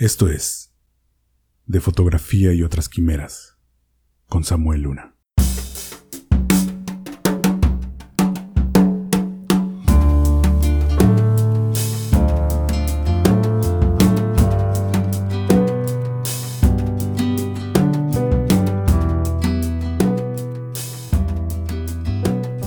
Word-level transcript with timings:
Esto 0.00 0.30
es 0.30 0.72
De 1.66 1.78
Fotografía 1.78 2.54
y 2.54 2.62
otras 2.62 2.88
Quimeras 2.88 3.58
con 4.30 4.44
Samuel 4.44 4.80
Luna. 4.80 5.14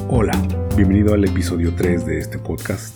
Hola, 0.07 0.39
bienvenido 0.75 1.15
al 1.15 1.25
episodio 1.25 1.73
3 1.73 2.05
de 2.05 2.19
este 2.19 2.37
podcast. 2.37 2.95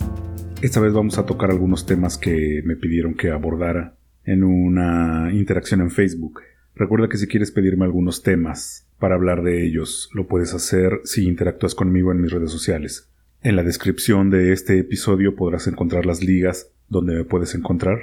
Esta 0.62 0.78
vez 0.78 0.92
vamos 0.92 1.18
a 1.18 1.26
tocar 1.26 1.50
algunos 1.50 1.86
temas 1.86 2.16
que 2.16 2.62
me 2.64 2.76
pidieron 2.76 3.14
que 3.16 3.32
abordara 3.32 3.97
en 4.28 4.44
una 4.44 5.30
interacción 5.32 5.80
en 5.80 5.90
Facebook. 5.90 6.42
Recuerda 6.74 7.08
que 7.08 7.16
si 7.16 7.26
quieres 7.26 7.50
pedirme 7.50 7.86
algunos 7.86 8.22
temas 8.22 8.86
para 8.98 9.14
hablar 9.14 9.42
de 9.42 9.64
ellos, 9.64 10.10
lo 10.12 10.26
puedes 10.26 10.52
hacer 10.52 11.00
si 11.04 11.26
interactúas 11.26 11.74
conmigo 11.74 12.12
en 12.12 12.20
mis 12.20 12.30
redes 12.30 12.50
sociales. 12.50 13.10
En 13.40 13.56
la 13.56 13.62
descripción 13.62 14.28
de 14.28 14.52
este 14.52 14.78
episodio 14.78 15.34
podrás 15.34 15.66
encontrar 15.66 16.04
las 16.04 16.22
ligas 16.22 16.70
donde 16.90 17.14
me 17.14 17.24
puedes 17.24 17.54
encontrar 17.54 18.00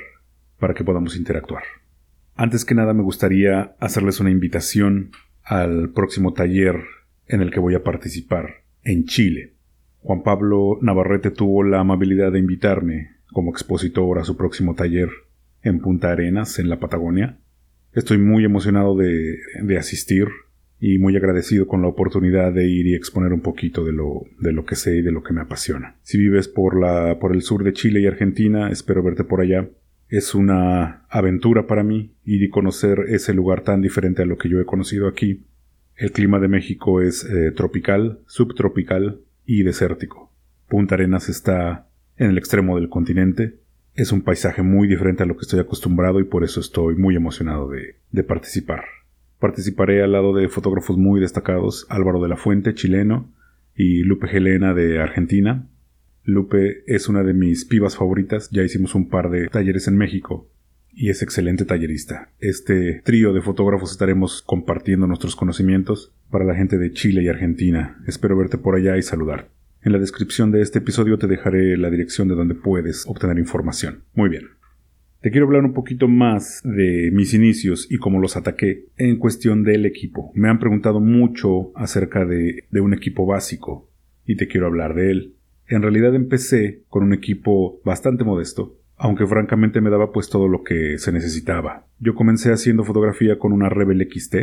para 0.58 0.74
que 0.74 0.84
podamos 0.84 1.16
interactuar. 1.16 1.64
Antes 2.34 2.66
que 2.66 2.74
nada 2.74 2.96
me 2.96 3.04
gustaría 3.04 3.76
hacerles 3.80 4.20
una 4.20 4.32
invitación 4.32 5.12
al 5.44 5.92
próximo 5.92 6.34
taller 6.34 6.82
en 7.28 7.42
el 7.42 7.52
que 7.52 7.60
voy 7.60 7.76
a 7.76 7.84
participar 7.84 8.64
en 8.84 9.06
Chile. 9.06 9.54
Juan 10.00 10.24
Pablo 10.24 10.80
Navarrete 10.82 11.30
tuvo 11.30 11.64
la 11.64 11.82
amabilidad 11.82 12.32
de 12.32 12.40
invitarme 12.40 13.12
como 13.32 13.52
expositor 13.52 14.18
a 14.18 14.24
su 14.24 14.36
próximo 14.36 14.74
taller 14.74 15.10
en 15.66 15.80
Punta 15.80 16.12
Arenas, 16.12 16.60
en 16.60 16.70
la 16.70 16.80
Patagonia. 16.80 17.40
Estoy 17.92 18.20
muy 18.20 18.46
emocionado 18.46 18.96
de, 18.96 19.38
asistir 19.78 20.28
y 20.80 21.00
muy 21.00 21.18
agradecido 21.18 21.68
con 21.68 21.82
la 21.82 21.88
oportunidad 21.88 22.54
de 22.54 22.68
ir 22.68 22.86
y 22.88 22.94
exponer 22.94 23.34
un 23.34 23.42
poquito 23.42 23.84
de 23.84 23.92
lo, 23.92 24.24
de 24.40 24.64
que 24.66 24.76
sé 24.76 24.98
y 24.98 25.02
de 25.02 25.12
lo 25.12 25.24
que 25.24 25.34
me 25.34 25.42
apasiona. 25.42 25.98
Si 26.04 26.18
vives 26.18 26.48
por 26.48 26.76
el 27.34 27.42
sur 27.42 27.64
de 27.64 27.74
Chile 27.74 28.02
y 28.02 28.06
Argentina, 28.06 28.70
espero 28.70 29.02
verte 29.02 29.24
por 29.24 29.42
allá. 29.42 29.68
Es 30.08 30.36
una 30.36 31.06
aventura 31.10 31.66
para 31.66 31.84
mí 31.84 32.14
ir 32.24 32.44
y 32.44 32.50
conocer 32.50 33.00
ese 33.08 33.34
lugar 33.34 33.62
tan 33.62 33.82
diferente 33.82 34.22
a 34.22 34.26
lo 34.26 34.38
que 34.38 34.50
yo 34.50 34.62
he 34.62 34.66
conocido 34.66 35.08
aquí. 35.08 35.46
El 35.96 36.12
clima 36.12 36.40
de 36.40 36.48
México 36.48 37.02
es 37.02 37.26
eh, 37.26 37.52
tropical, 37.52 38.20
subtropical 38.28 39.22
y 39.46 39.64
desértico. 39.64 40.32
Punta 40.68 40.94
Arenas 40.94 41.28
está 41.28 41.90
en 42.18 42.30
el 42.30 42.38
extremo 42.38 42.76
del 42.76 42.90
continente 42.90 43.65
es 43.96 44.12
un 44.12 44.22
paisaje 44.22 44.62
muy 44.62 44.88
diferente 44.88 45.24
a 45.24 45.26
lo 45.26 45.36
que 45.36 45.44
estoy 45.44 45.60
acostumbrado 45.60 46.20
y 46.20 46.26
por 46.26 46.44
eso 46.44 46.60
estoy 46.60 46.96
muy 46.96 47.16
emocionado 47.16 47.70
de, 47.70 48.24
participar. 48.24 48.84
Participaré 49.40 50.04
al 50.04 50.12
lado 50.12 50.34
de 50.34 50.50
fotógrafos 50.50 50.98
muy 50.98 51.20
destacados, 51.20 51.86
Álvaro 51.90 52.22
de 52.22 52.30
la 52.30 52.38
Fuente, 52.38 52.74
chileno, 52.74 53.32
y 53.76 54.04
Lupe 54.04 54.28
Helena 54.36 54.74
de 54.74 55.00
Argentina. 55.00 55.68
Lupe 56.24 56.84
es 56.88 57.08
una 57.08 57.24
de 57.24 57.34
mis 57.34 57.66
pibas 57.66 57.96
favoritas, 57.96 58.50
ya 58.52 58.64
hicimos 58.64 58.96
un 58.96 59.10
par 59.10 59.30
de 59.30 59.48
talleres 59.48 59.88
en 59.88 59.98
México 59.98 60.50
y 60.92 61.10
es 61.10 61.22
excelente 61.22 61.66
tallerista. 61.66 62.30
Este 62.40 63.02
trío 63.04 63.34
de 63.34 63.42
fotógrafos 63.42 63.92
estaremos 63.92 64.42
compartiendo 64.42 65.08
nuestros 65.08 65.36
conocimientos 65.36 66.14
para 66.32 66.46
la 66.46 66.56
gente 66.56 66.78
de 66.78 66.92
Chile 66.92 67.24
y 67.24 67.28
Argentina. 67.28 68.02
Espero 68.08 68.38
verte 68.38 68.58
por 68.58 68.76
allá 68.76 68.98
y 68.98 69.02
saludar. 69.02 69.50
En 69.86 69.92
la 69.92 70.00
descripción 70.00 70.50
de 70.50 70.64
este 70.64 70.80
episodio 70.80 71.20
te 71.20 71.28
dejaré 71.28 71.78
la 71.78 71.92
dirección 71.92 72.28
de 72.28 72.34
donde 72.34 72.56
puedes 72.56 73.06
obtener 73.06 73.38
información. 73.38 74.02
Muy 74.16 74.30
bien. 74.30 74.48
Te 75.22 75.30
quiero 75.30 75.46
hablar 75.46 75.64
un 75.64 75.74
poquito 75.74 76.08
más 76.08 76.62
de 76.64 77.12
mis 77.14 77.36
inicios 77.36 77.86
y 77.92 77.98
cómo 77.98 78.20
los 78.20 78.36
ataqué 78.36 78.88
en 78.98 79.20
cuestión 79.20 79.62
del 79.62 79.86
equipo. 79.86 80.32
Me 80.34 80.50
han 80.50 80.58
preguntado 80.58 81.00
mucho 81.00 81.72
acerca 81.76 82.26
de, 82.26 82.66
un 82.72 82.96
equipo 82.96 83.28
básico 83.28 83.88
y 84.26 84.38
te 84.38 84.48
quiero 84.48 84.66
hablar 84.66 84.96
de 84.96 85.12
él. 85.12 85.36
En 85.68 85.84
realidad 85.84 86.16
empecé 86.16 86.82
con 86.90 87.04
un 87.04 87.14
equipo 87.14 87.80
bastante 87.86 88.24
modesto, 88.24 88.80
aunque 88.98 89.28
francamente 89.28 89.82
me 89.82 89.92
daba 89.92 90.12
pues 90.12 90.30
todo 90.30 90.48
lo 90.48 90.64
que 90.64 90.98
se 90.98 91.12
necesitaba. 91.12 91.86
Yo 92.00 92.16
comencé 92.16 92.52
haciendo 92.52 92.86
fotografía 92.86 93.38
con 93.38 93.54
una 93.54 93.70
Rebel 93.70 94.10
XT 94.12 94.36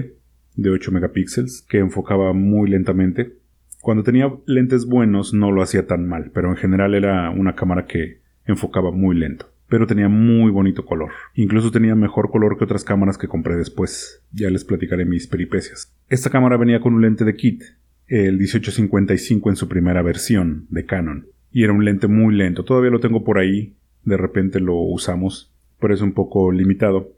de 0.55 0.71
8 0.71 0.93
megapíxeles 0.93 1.67
que 1.69 1.79
enfocaba 1.79 2.33
muy 2.33 2.71
lentamente 2.71 3.42
cuando 3.83 4.05
tenía 4.05 4.33
lentes 4.47 4.87
buenos 4.87 5.35
no 5.35 5.51
lo 5.51 5.61
hacía 5.61 5.89
tan 5.89 6.09
mal, 6.09 6.31
pero 6.33 6.49
en 6.51 6.57
general 6.57 6.95
era 6.95 7.29
una 7.31 7.57
cámara 7.57 7.85
que 7.85 8.21
enfocaba 8.47 8.93
muy 8.93 9.17
lento. 9.17 9.51
Pero 9.69 9.89
tenía 9.89 10.09
muy 10.09 10.53
bonito 10.53 10.85
color. 10.85 11.11
Incluso 11.35 11.73
tenía 11.73 11.97
mejor 11.97 12.31
color 12.31 12.57
que 12.57 12.65
otras 12.65 12.85
cámaras 12.85 13.19
que 13.19 13.27
compré 13.27 13.57
después. 13.57 14.23
Ya 14.31 14.51
les 14.51 14.65
platicaré 14.65 15.05
mis 15.05 15.27
peripecias. 15.27 15.93
Esta 16.09 16.31
cámara 16.31 16.57
venía 16.59 16.81
con 16.81 16.95
un 16.95 17.03
lente 17.03 17.25
de 17.25 17.35
kit, 17.35 17.65
el 18.07 18.39
1855 18.39 19.51
en 19.51 19.57
su 19.57 19.69
primera 19.69 20.01
versión 20.03 20.67
de 20.71 20.87
Canon. 20.87 21.27
Y 21.51 21.65
era 21.65 21.73
un 21.73 21.85
lente 21.85 22.07
muy 22.07 22.37
lento. 22.37 22.65
Todavía 22.65 22.91
lo 22.91 23.01
tengo 23.01 23.25
por 23.25 23.39
ahí. 23.39 23.75
De 24.05 24.17
repente 24.17 24.61
lo 24.61 24.77
usamos. 24.77 25.53
Pero 25.81 25.93
es 25.93 26.03
un 26.03 26.13
poco 26.13 26.53
limitado. 26.53 27.15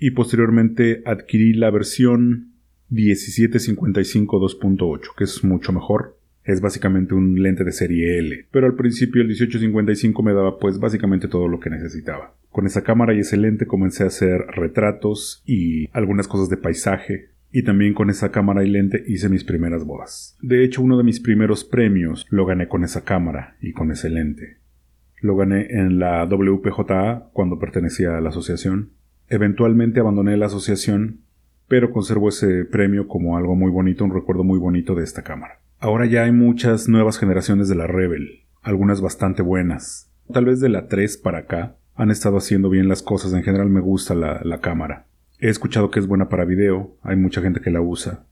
Y 0.00 0.10
posteriormente 0.10 1.00
adquirí 1.06 1.52
la 1.52 1.70
versión 1.70 2.54
1755 2.90 4.40
2.8, 4.40 5.00
que 5.16 5.24
es 5.24 5.44
mucho 5.44 5.72
mejor. 5.72 6.18
Es 6.44 6.62
básicamente 6.62 7.14
un 7.14 7.42
lente 7.42 7.62
de 7.62 7.72
serie 7.72 8.18
L, 8.18 8.46
pero 8.50 8.66
al 8.66 8.74
principio 8.74 9.20
el 9.20 9.28
1855 9.28 10.22
me 10.22 10.32
daba 10.32 10.58
pues 10.58 10.78
básicamente 10.78 11.28
todo 11.28 11.46
lo 11.46 11.60
que 11.60 11.68
necesitaba. 11.68 12.34
Con 12.50 12.66
esa 12.66 12.82
cámara 12.82 13.12
y 13.12 13.18
ese 13.18 13.36
lente 13.36 13.66
comencé 13.66 14.04
a 14.04 14.06
hacer 14.06 14.40
retratos 14.48 15.42
y 15.44 15.88
algunas 15.92 16.26
cosas 16.26 16.48
de 16.48 16.56
paisaje, 16.56 17.32
y 17.52 17.64
también 17.64 17.94
con 17.94 18.10
esa 18.10 18.30
cámara 18.30 18.64
y 18.64 18.70
lente 18.70 19.04
hice 19.06 19.28
mis 19.28 19.44
primeras 19.44 19.84
bodas. 19.84 20.36
De 20.40 20.64
hecho, 20.64 20.82
uno 20.82 20.96
de 20.96 21.04
mis 21.04 21.20
primeros 21.20 21.64
premios 21.64 22.26
lo 22.30 22.46
gané 22.46 22.68
con 22.68 22.84
esa 22.84 23.04
cámara 23.04 23.56
y 23.60 23.72
con 23.72 23.90
ese 23.90 24.10
lente. 24.10 24.58
Lo 25.20 25.36
gané 25.36 25.66
en 25.70 25.98
la 25.98 26.24
WPJA 26.24 27.30
cuando 27.32 27.58
pertenecía 27.58 28.16
a 28.16 28.20
la 28.20 28.28
asociación. 28.28 28.90
Eventualmente 29.28 30.00
abandoné 30.00 30.36
la 30.36 30.46
asociación 30.46 31.20
pero 31.68 31.92
conservo 31.92 32.30
ese 32.30 32.64
premio 32.64 33.06
como 33.06 33.36
algo 33.36 33.54
muy 33.54 33.70
bonito, 33.70 34.04
un 34.04 34.14
recuerdo 34.14 34.42
muy 34.42 34.58
bonito 34.58 34.94
de 34.94 35.04
esta 35.04 35.22
cámara. 35.22 35.60
Ahora 35.78 36.06
ya 36.06 36.24
hay 36.24 36.32
muchas 36.32 36.88
nuevas 36.88 37.18
generaciones 37.18 37.68
de 37.68 37.76
la 37.76 37.86
Rebel, 37.86 38.46
algunas 38.62 39.00
bastante 39.00 39.42
buenas. 39.42 40.10
Tal 40.32 40.46
vez 40.46 40.60
de 40.60 40.68
la 40.68 40.88
3 40.88 41.18
para 41.18 41.38
acá 41.38 41.76
han 41.94 42.10
estado 42.10 42.38
haciendo 42.38 42.70
bien 42.70 42.88
las 42.88 43.02
cosas, 43.02 43.32
en 43.32 43.42
general 43.42 43.68
me 43.68 43.80
gusta 43.80 44.14
la, 44.14 44.40
la 44.42 44.60
cámara. 44.60 45.06
He 45.38 45.48
escuchado 45.48 45.90
que 45.90 46.00
es 46.00 46.06
buena 46.06 46.28
para 46.28 46.44
video, 46.44 46.96
hay 47.02 47.16
mucha 47.16 47.40
gente 47.42 47.60
que 47.60 47.70
la 47.70 47.80
usa, 47.80 48.24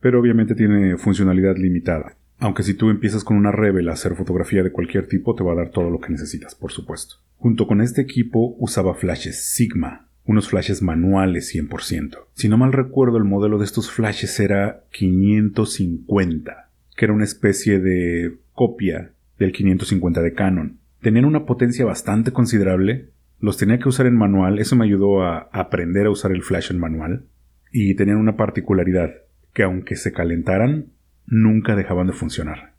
pero 0.00 0.20
obviamente 0.20 0.54
tiene 0.54 0.96
funcionalidad 0.96 1.56
limitada. 1.56 2.16
Aunque 2.38 2.64
si 2.64 2.74
tú 2.74 2.90
empiezas 2.90 3.24
con 3.24 3.36
una 3.36 3.52
Rebel 3.52 3.88
a 3.88 3.92
hacer 3.92 4.16
fotografía 4.16 4.62
de 4.62 4.72
cualquier 4.72 5.06
tipo, 5.06 5.34
te 5.34 5.44
va 5.44 5.52
a 5.52 5.56
dar 5.56 5.70
todo 5.70 5.90
lo 5.90 6.00
que 6.00 6.10
necesitas, 6.10 6.54
por 6.54 6.72
supuesto. 6.72 7.16
Junto 7.36 7.66
con 7.66 7.80
este 7.80 8.02
equipo 8.02 8.56
usaba 8.58 8.94
flashes 8.94 9.44
Sigma, 9.44 10.08
unos 10.24 10.48
flashes 10.48 10.82
manuales 10.82 11.54
100%. 11.54 12.18
Si 12.34 12.48
no 12.48 12.56
mal 12.56 12.72
recuerdo, 12.72 13.18
el 13.18 13.24
modelo 13.24 13.58
de 13.58 13.64
estos 13.64 13.90
flashes 13.90 14.38
era 14.40 14.84
550, 14.90 16.68
que 16.96 17.04
era 17.04 17.14
una 17.14 17.24
especie 17.24 17.78
de 17.80 18.36
copia 18.54 19.12
del 19.38 19.52
550 19.52 20.22
de 20.22 20.34
Canon. 20.34 20.78
Tenían 21.00 21.24
una 21.24 21.44
potencia 21.44 21.84
bastante 21.84 22.32
considerable, 22.32 23.08
los 23.40 23.56
tenía 23.56 23.78
que 23.78 23.88
usar 23.88 24.06
en 24.06 24.16
manual, 24.16 24.60
eso 24.60 24.76
me 24.76 24.84
ayudó 24.84 25.22
a 25.22 25.48
aprender 25.52 26.06
a 26.06 26.10
usar 26.10 26.30
el 26.30 26.42
flash 26.42 26.70
en 26.70 26.78
manual, 26.78 27.24
y 27.72 27.94
tenían 27.96 28.18
una 28.18 28.36
particularidad, 28.36 29.10
que 29.52 29.64
aunque 29.64 29.96
se 29.96 30.12
calentaran, 30.12 30.86
nunca 31.26 31.74
dejaban 31.74 32.06
de 32.06 32.12
funcionar. 32.12 32.74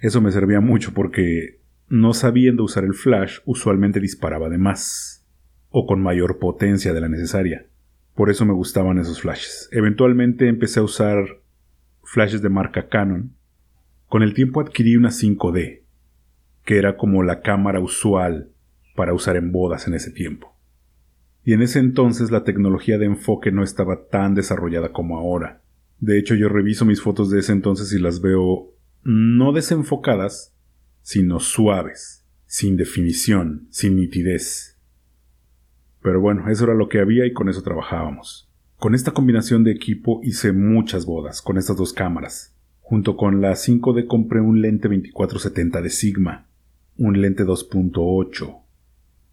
Eso 0.00 0.20
me 0.20 0.32
servía 0.32 0.60
mucho 0.60 0.92
porque, 0.92 1.60
no 1.88 2.12
sabiendo 2.12 2.64
usar 2.64 2.84
el 2.84 2.92
flash, 2.92 3.38
usualmente 3.46 4.00
disparaba 4.00 4.50
de 4.50 4.58
más 4.58 5.23
o 5.76 5.86
con 5.86 6.00
mayor 6.00 6.38
potencia 6.38 6.92
de 6.94 7.00
la 7.00 7.08
necesaria. 7.08 7.66
Por 8.14 8.30
eso 8.30 8.44
me 8.44 8.52
gustaban 8.52 8.98
esos 8.98 9.20
flashes. 9.20 9.68
Eventualmente 9.72 10.46
empecé 10.46 10.78
a 10.78 10.84
usar 10.84 11.40
flashes 12.04 12.42
de 12.42 12.48
marca 12.48 12.88
Canon. 12.88 13.34
Con 14.06 14.22
el 14.22 14.34
tiempo 14.34 14.60
adquirí 14.60 14.94
una 14.94 15.08
5D, 15.08 15.82
que 16.64 16.78
era 16.78 16.96
como 16.96 17.24
la 17.24 17.40
cámara 17.40 17.80
usual 17.80 18.52
para 18.94 19.14
usar 19.14 19.34
en 19.34 19.50
bodas 19.50 19.88
en 19.88 19.94
ese 19.94 20.12
tiempo. 20.12 20.56
Y 21.42 21.54
en 21.54 21.62
ese 21.62 21.80
entonces 21.80 22.30
la 22.30 22.44
tecnología 22.44 22.96
de 22.96 23.06
enfoque 23.06 23.50
no 23.50 23.64
estaba 23.64 24.06
tan 24.06 24.36
desarrollada 24.36 24.92
como 24.92 25.18
ahora. 25.18 25.64
De 25.98 26.20
hecho, 26.20 26.36
yo 26.36 26.48
reviso 26.48 26.84
mis 26.84 27.02
fotos 27.02 27.30
de 27.30 27.40
ese 27.40 27.50
entonces 27.50 27.92
y 27.92 27.98
las 27.98 28.20
veo 28.20 28.72
no 29.02 29.52
desenfocadas, 29.52 30.54
sino 31.02 31.40
suaves, 31.40 32.24
sin 32.46 32.76
definición, 32.76 33.66
sin 33.70 33.96
nitidez. 33.96 34.73
Pero 36.04 36.20
bueno, 36.20 36.50
eso 36.50 36.64
era 36.64 36.74
lo 36.74 36.90
que 36.90 37.00
había 37.00 37.24
y 37.24 37.32
con 37.32 37.48
eso 37.48 37.62
trabajábamos. 37.62 38.46
Con 38.76 38.94
esta 38.94 39.12
combinación 39.12 39.64
de 39.64 39.70
equipo 39.70 40.20
hice 40.22 40.52
muchas 40.52 41.06
bodas 41.06 41.40
con 41.40 41.56
estas 41.56 41.78
dos 41.78 41.94
cámaras. 41.94 42.54
Junto 42.80 43.16
con 43.16 43.40
la 43.40 43.52
5D 43.52 44.06
compré 44.06 44.42
un 44.42 44.60
lente 44.60 44.88
2470 44.88 45.80
de 45.80 45.88
Sigma, 45.88 46.46
un 46.98 47.22
lente 47.22 47.46
2.8, 47.46 48.58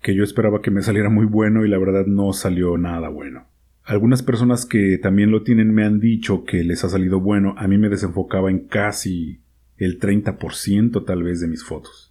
que 0.02 0.16
yo 0.16 0.24
esperaba 0.24 0.62
que 0.62 0.72
me 0.72 0.82
saliera 0.82 1.10
muy 1.10 1.26
bueno 1.26 1.66
y 1.66 1.68
la 1.68 1.78
verdad 1.78 2.06
no 2.06 2.32
salió 2.32 2.78
nada 2.78 3.10
bueno. 3.10 3.48
Algunas 3.84 4.24
personas 4.24 4.66
que 4.66 4.98
también 4.98 5.30
lo 5.30 5.44
tienen 5.44 5.74
me 5.74 5.84
han 5.84 6.00
dicho 6.00 6.46
que 6.46 6.64
les 6.64 6.86
ha 6.86 6.90
salido 6.90 7.20
bueno, 7.20 7.54
a 7.58 7.68
mí 7.68 7.78
me 7.78 7.90
desenfocaba 7.90 8.50
en 8.50 8.60
casi 8.60 9.42
el 9.76 10.00
30% 10.00 11.04
tal 11.04 11.24
vez 11.24 11.42
de 11.42 11.50
mis 11.50 11.66
fotos. 11.66 12.11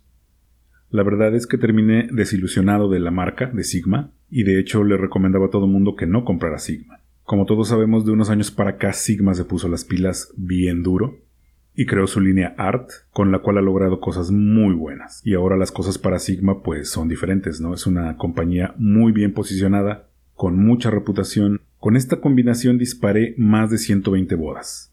La 0.91 1.05
verdad 1.05 1.35
es 1.35 1.47
que 1.47 1.57
terminé 1.57 2.09
desilusionado 2.11 2.89
de 2.89 2.99
la 2.99 3.13
marca, 3.13 3.47
de 3.47 3.63
Sigma, 3.63 4.11
y 4.29 4.43
de 4.43 4.59
hecho 4.59 4.83
le 4.83 4.97
recomendaba 4.97 5.47
a 5.47 5.51
todo 5.51 5.67
mundo 5.67 5.95
que 5.95 6.07
no 6.07 6.25
comprara 6.25 6.59
Sigma. 6.59 7.01
Como 7.23 7.47
todos 7.47 7.69
sabemos, 7.69 8.05
de 8.05 8.11
unos 8.11 8.29
años 8.29 8.51
para 8.51 8.71
acá 8.71 8.93
Sigma 8.93 9.35
se 9.35 9.45
puso 9.45 9.69
las 9.69 9.85
pilas 9.85 10.33
bien 10.37 10.83
duro 10.83 11.19
y 11.77 11.87
creó 11.87 12.09
su 12.09 12.21
línea 12.21 12.55
Art, 12.59 12.91
con 13.13 13.31
la 13.31 13.39
cual 13.39 13.59
ha 13.59 13.63
logrado 13.63 14.01
cosas 14.01 14.33
muy 14.33 14.75
buenas. 14.75 15.21
Y 15.25 15.35
ahora 15.35 15.57
las 15.57 15.71
cosas 15.71 15.97
para 15.97 16.19
Sigma 16.19 16.63
pues 16.63 16.91
son 16.91 17.09
diferentes, 17.09 17.61
¿no? 17.61 17.73
Es 17.73 17.87
una 17.87 18.17
compañía 18.17 18.75
muy 18.77 19.13
bien 19.13 19.33
posicionada, 19.33 20.09
con 20.35 20.57
mucha 20.57 20.91
reputación. 20.91 21.61
Con 21.79 21.97
esta 21.97 22.21
combinación 22.21 22.79
disparé 22.79 23.35
más 23.39 23.71
de 23.71 23.79
120 23.79 24.35
bodas. 24.35 24.93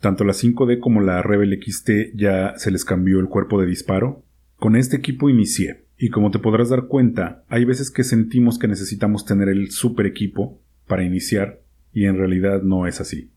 Tanto 0.00 0.24
la 0.24 0.32
5D 0.32 0.80
como 0.80 1.00
la 1.00 1.22
Rebel 1.22 1.60
XT 1.62 2.16
ya 2.16 2.54
se 2.56 2.70
les 2.70 2.84
cambió 2.84 3.20
el 3.20 3.28
cuerpo 3.28 3.60
de 3.60 3.66
disparo. 3.66 4.24
Con 4.58 4.74
este 4.74 4.96
equipo 4.96 5.30
inicié, 5.30 5.84
y 5.96 6.10
como 6.10 6.32
te 6.32 6.40
podrás 6.40 6.68
dar 6.68 6.88
cuenta, 6.88 7.44
hay 7.48 7.64
veces 7.64 7.92
que 7.92 8.02
sentimos 8.02 8.58
que 8.58 8.66
necesitamos 8.66 9.24
tener 9.24 9.48
el 9.48 9.70
super 9.70 10.04
equipo 10.04 10.60
para 10.88 11.04
iniciar, 11.04 11.60
y 11.92 12.06
en 12.06 12.18
realidad 12.18 12.62
no 12.62 12.88
es 12.88 13.00
así. 13.00 13.30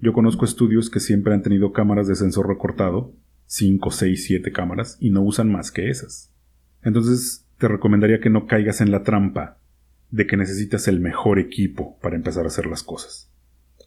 Yo 0.00 0.12
conozco 0.12 0.44
estudios 0.44 0.88
que 0.88 1.00
siempre 1.00 1.34
han 1.34 1.42
tenido 1.42 1.72
cámaras 1.72 2.06
de 2.06 2.14
sensor 2.14 2.46
recortado, 2.46 3.12
5, 3.46 3.90
6, 3.90 4.24
7 4.24 4.52
cámaras, 4.52 4.96
y 5.00 5.10
no 5.10 5.22
usan 5.22 5.50
más 5.50 5.72
que 5.72 5.90
esas. 5.90 6.32
Entonces, 6.84 7.44
te 7.58 7.66
recomendaría 7.66 8.20
que 8.20 8.30
no 8.30 8.46
caigas 8.46 8.80
en 8.80 8.92
la 8.92 9.02
trampa 9.02 9.58
de 10.12 10.28
que 10.28 10.36
necesitas 10.36 10.86
el 10.86 11.00
mejor 11.00 11.40
equipo 11.40 11.98
para 12.00 12.14
empezar 12.14 12.44
a 12.44 12.48
hacer 12.48 12.66
las 12.66 12.84
cosas. 12.84 13.32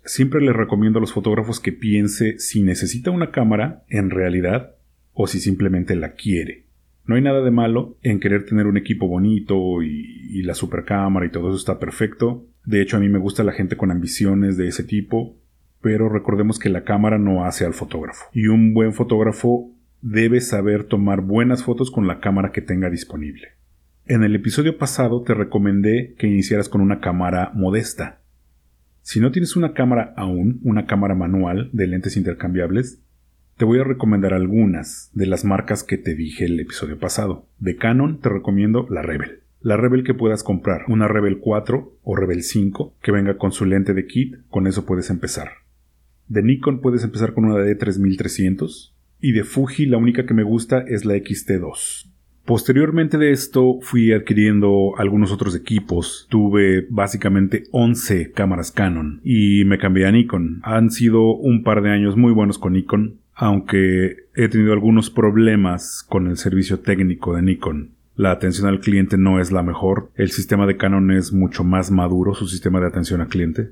Siempre 0.03 0.41
les 0.41 0.55
recomiendo 0.55 0.99
a 0.99 1.01
los 1.01 1.13
fotógrafos 1.13 1.61
que 1.61 1.71
piense 1.71 2.37
si 2.37 2.63
necesita 2.63 3.11
una 3.11 3.31
cámara 3.31 3.85
en 3.87 4.09
realidad 4.09 4.75
o 5.13 5.27
si 5.27 5.39
simplemente 5.39 5.95
la 5.95 6.15
quiere. 6.15 6.65
No 7.05 7.15
hay 7.15 7.21
nada 7.21 7.41
de 7.41 7.51
malo 7.51 7.97
en 8.01 8.19
querer 8.19 8.45
tener 8.45 8.67
un 8.67 8.77
equipo 8.77 9.07
bonito 9.07 9.81
y, 9.81 10.29
y 10.31 10.43
la 10.43 10.53
supercámara 10.53 11.25
y 11.25 11.31
todo 11.31 11.49
eso 11.49 11.57
está 11.57 11.79
perfecto. 11.79 12.45
De 12.65 12.81
hecho, 12.81 12.97
a 12.97 12.99
mí 12.99 13.09
me 13.09 13.19
gusta 13.19 13.43
la 13.43 13.53
gente 13.53 13.75
con 13.75 13.91
ambiciones 13.91 14.57
de 14.57 14.67
ese 14.67 14.83
tipo 14.83 15.35
pero 15.81 16.09
recordemos 16.09 16.59
que 16.59 16.69
la 16.69 16.83
cámara 16.83 17.17
no 17.17 17.43
hace 17.43 17.65
al 17.65 17.73
fotógrafo. 17.73 18.25
Y 18.33 18.47
un 18.47 18.73
buen 18.73 18.93
fotógrafo 18.93 19.71
debe 20.01 20.39
saber 20.39 20.85
tomar 20.85 21.21
buenas 21.21 21.63
fotos 21.63 21.91
con 21.91 22.07
la 22.07 22.19
cámara 22.19 22.51
que 22.51 22.61
tenga 22.61 22.89
disponible. 22.89 23.49
En 24.05 24.23
el 24.23 24.35
episodio 24.35 24.77
pasado 24.77 25.23
te 25.23 25.33
recomendé 25.33 26.15
que 26.17 26.27
iniciaras 26.27 26.69
con 26.69 26.81
una 26.81 26.99
cámara 26.99 27.51
modesta. 27.53 28.21
Si 29.01 29.19
no 29.19 29.31
tienes 29.31 29.55
una 29.55 29.73
cámara 29.73 30.13
aún, 30.15 30.59
una 30.63 30.85
cámara 30.85 31.15
manual 31.15 31.69
de 31.73 31.87
lentes 31.87 32.17
intercambiables, 32.17 33.01
te 33.61 33.65
voy 33.65 33.77
a 33.77 33.83
recomendar 33.83 34.33
algunas 34.33 35.11
de 35.13 35.27
las 35.27 35.45
marcas 35.45 35.83
que 35.83 35.99
te 35.99 36.15
dije 36.15 36.45
el 36.45 36.59
episodio 36.59 36.97
pasado. 36.97 37.45
De 37.59 37.75
Canon 37.75 38.19
te 38.19 38.27
recomiendo 38.27 38.87
la 38.89 39.03
Rebel. 39.03 39.41
La 39.61 39.77
Rebel 39.77 40.03
que 40.03 40.15
puedas 40.15 40.41
comprar, 40.41 40.85
una 40.87 41.07
Rebel 41.07 41.37
4 41.37 41.99
o 42.01 42.15
Rebel 42.15 42.41
5 42.41 42.95
que 43.03 43.11
venga 43.11 43.37
con 43.37 43.51
su 43.51 43.65
lente 43.65 43.93
de 43.93 44.07
kit, 44.07 44.37
con 44.49 44.65
eso 44.65 44.87
puedes 44.87 45.11
empezar. 45.11 45.49
De 46.27 46.41
Nikon 46.41 46.81
puedes 46.81 47.03
empezar 47.03 47.35
con 47.35 47.45
una 47.45 47.63
D3300 47.63 48.95
y 49.19 49.33
de 49.33 49.43
Fuji 49.43 49.85
la 49.85 49.97
única 49.97 50.25
que 50.25 50.33
me 50.33 50.41
gusta 50.41 50.83
es 50.87 51.05
la 51.05 51.13
XT2. 51.13 52.11
Posteriormente 52.45 53.19
de 53.19 53.31
esto 53.31 53.77
fui 53.81 54.11
adquiriendo 54.11 54.93
algunos 54.97 55.31
otros 55.31 55.55
equipos. 55.55 56.25
Tuve 56.31 56.87
básicamente 56.89 57.65
11 57.71 58.31
cámaras 58.31 58.71
Canon 58.71 59.21
y 59.23 59.63
me 59.65 59.77
cambié 59.77 60.07
a 60.07 60.11
Nikon. 60.11 60.61
Han 60.63 60.89
sido 60.89 61.35
un 61.35 61.61
par 61.61 61.83
de 61.83 61.91
años 61.91 62.17
muy 62.17 62.33
buenos 62.33 62.57
con 62.57 62.73
Nikon, 62.73 63.20
aunque 63.41 64.27
he 64.35 64.49
tenido 64.49 64.71
algunos 64.71 65.09
problemas 65.09 66.05
con 66.07 66.27
el 66.27 66.37
servicio 66.37 66.81
técnico 66.81 67.35
de 67.35 67.41
Nikon. 67.41 67.95
La 68.15 68.29
atención 68.29 68.67
al 68.67 68.81
cliente 68.81 69.17
no 69.17 69.39
es 69.39 69.51
la 69.51 69.63
mejor. 69.63 70.11
El 70.13 70.29
sistema 70.29 70.67
de 70.67 70.77
Canon 70.77 71.09
es 71.09 71.33
mucho 71.33 71.63
más 71.63 71.89
maduro, 71.89 72.35
su 72.35 72.47
sistema 72.47 72.79
de 72.79 72.85
atención 72.85 73.19
al 73.19 73.29
cliente. 73.29 73.71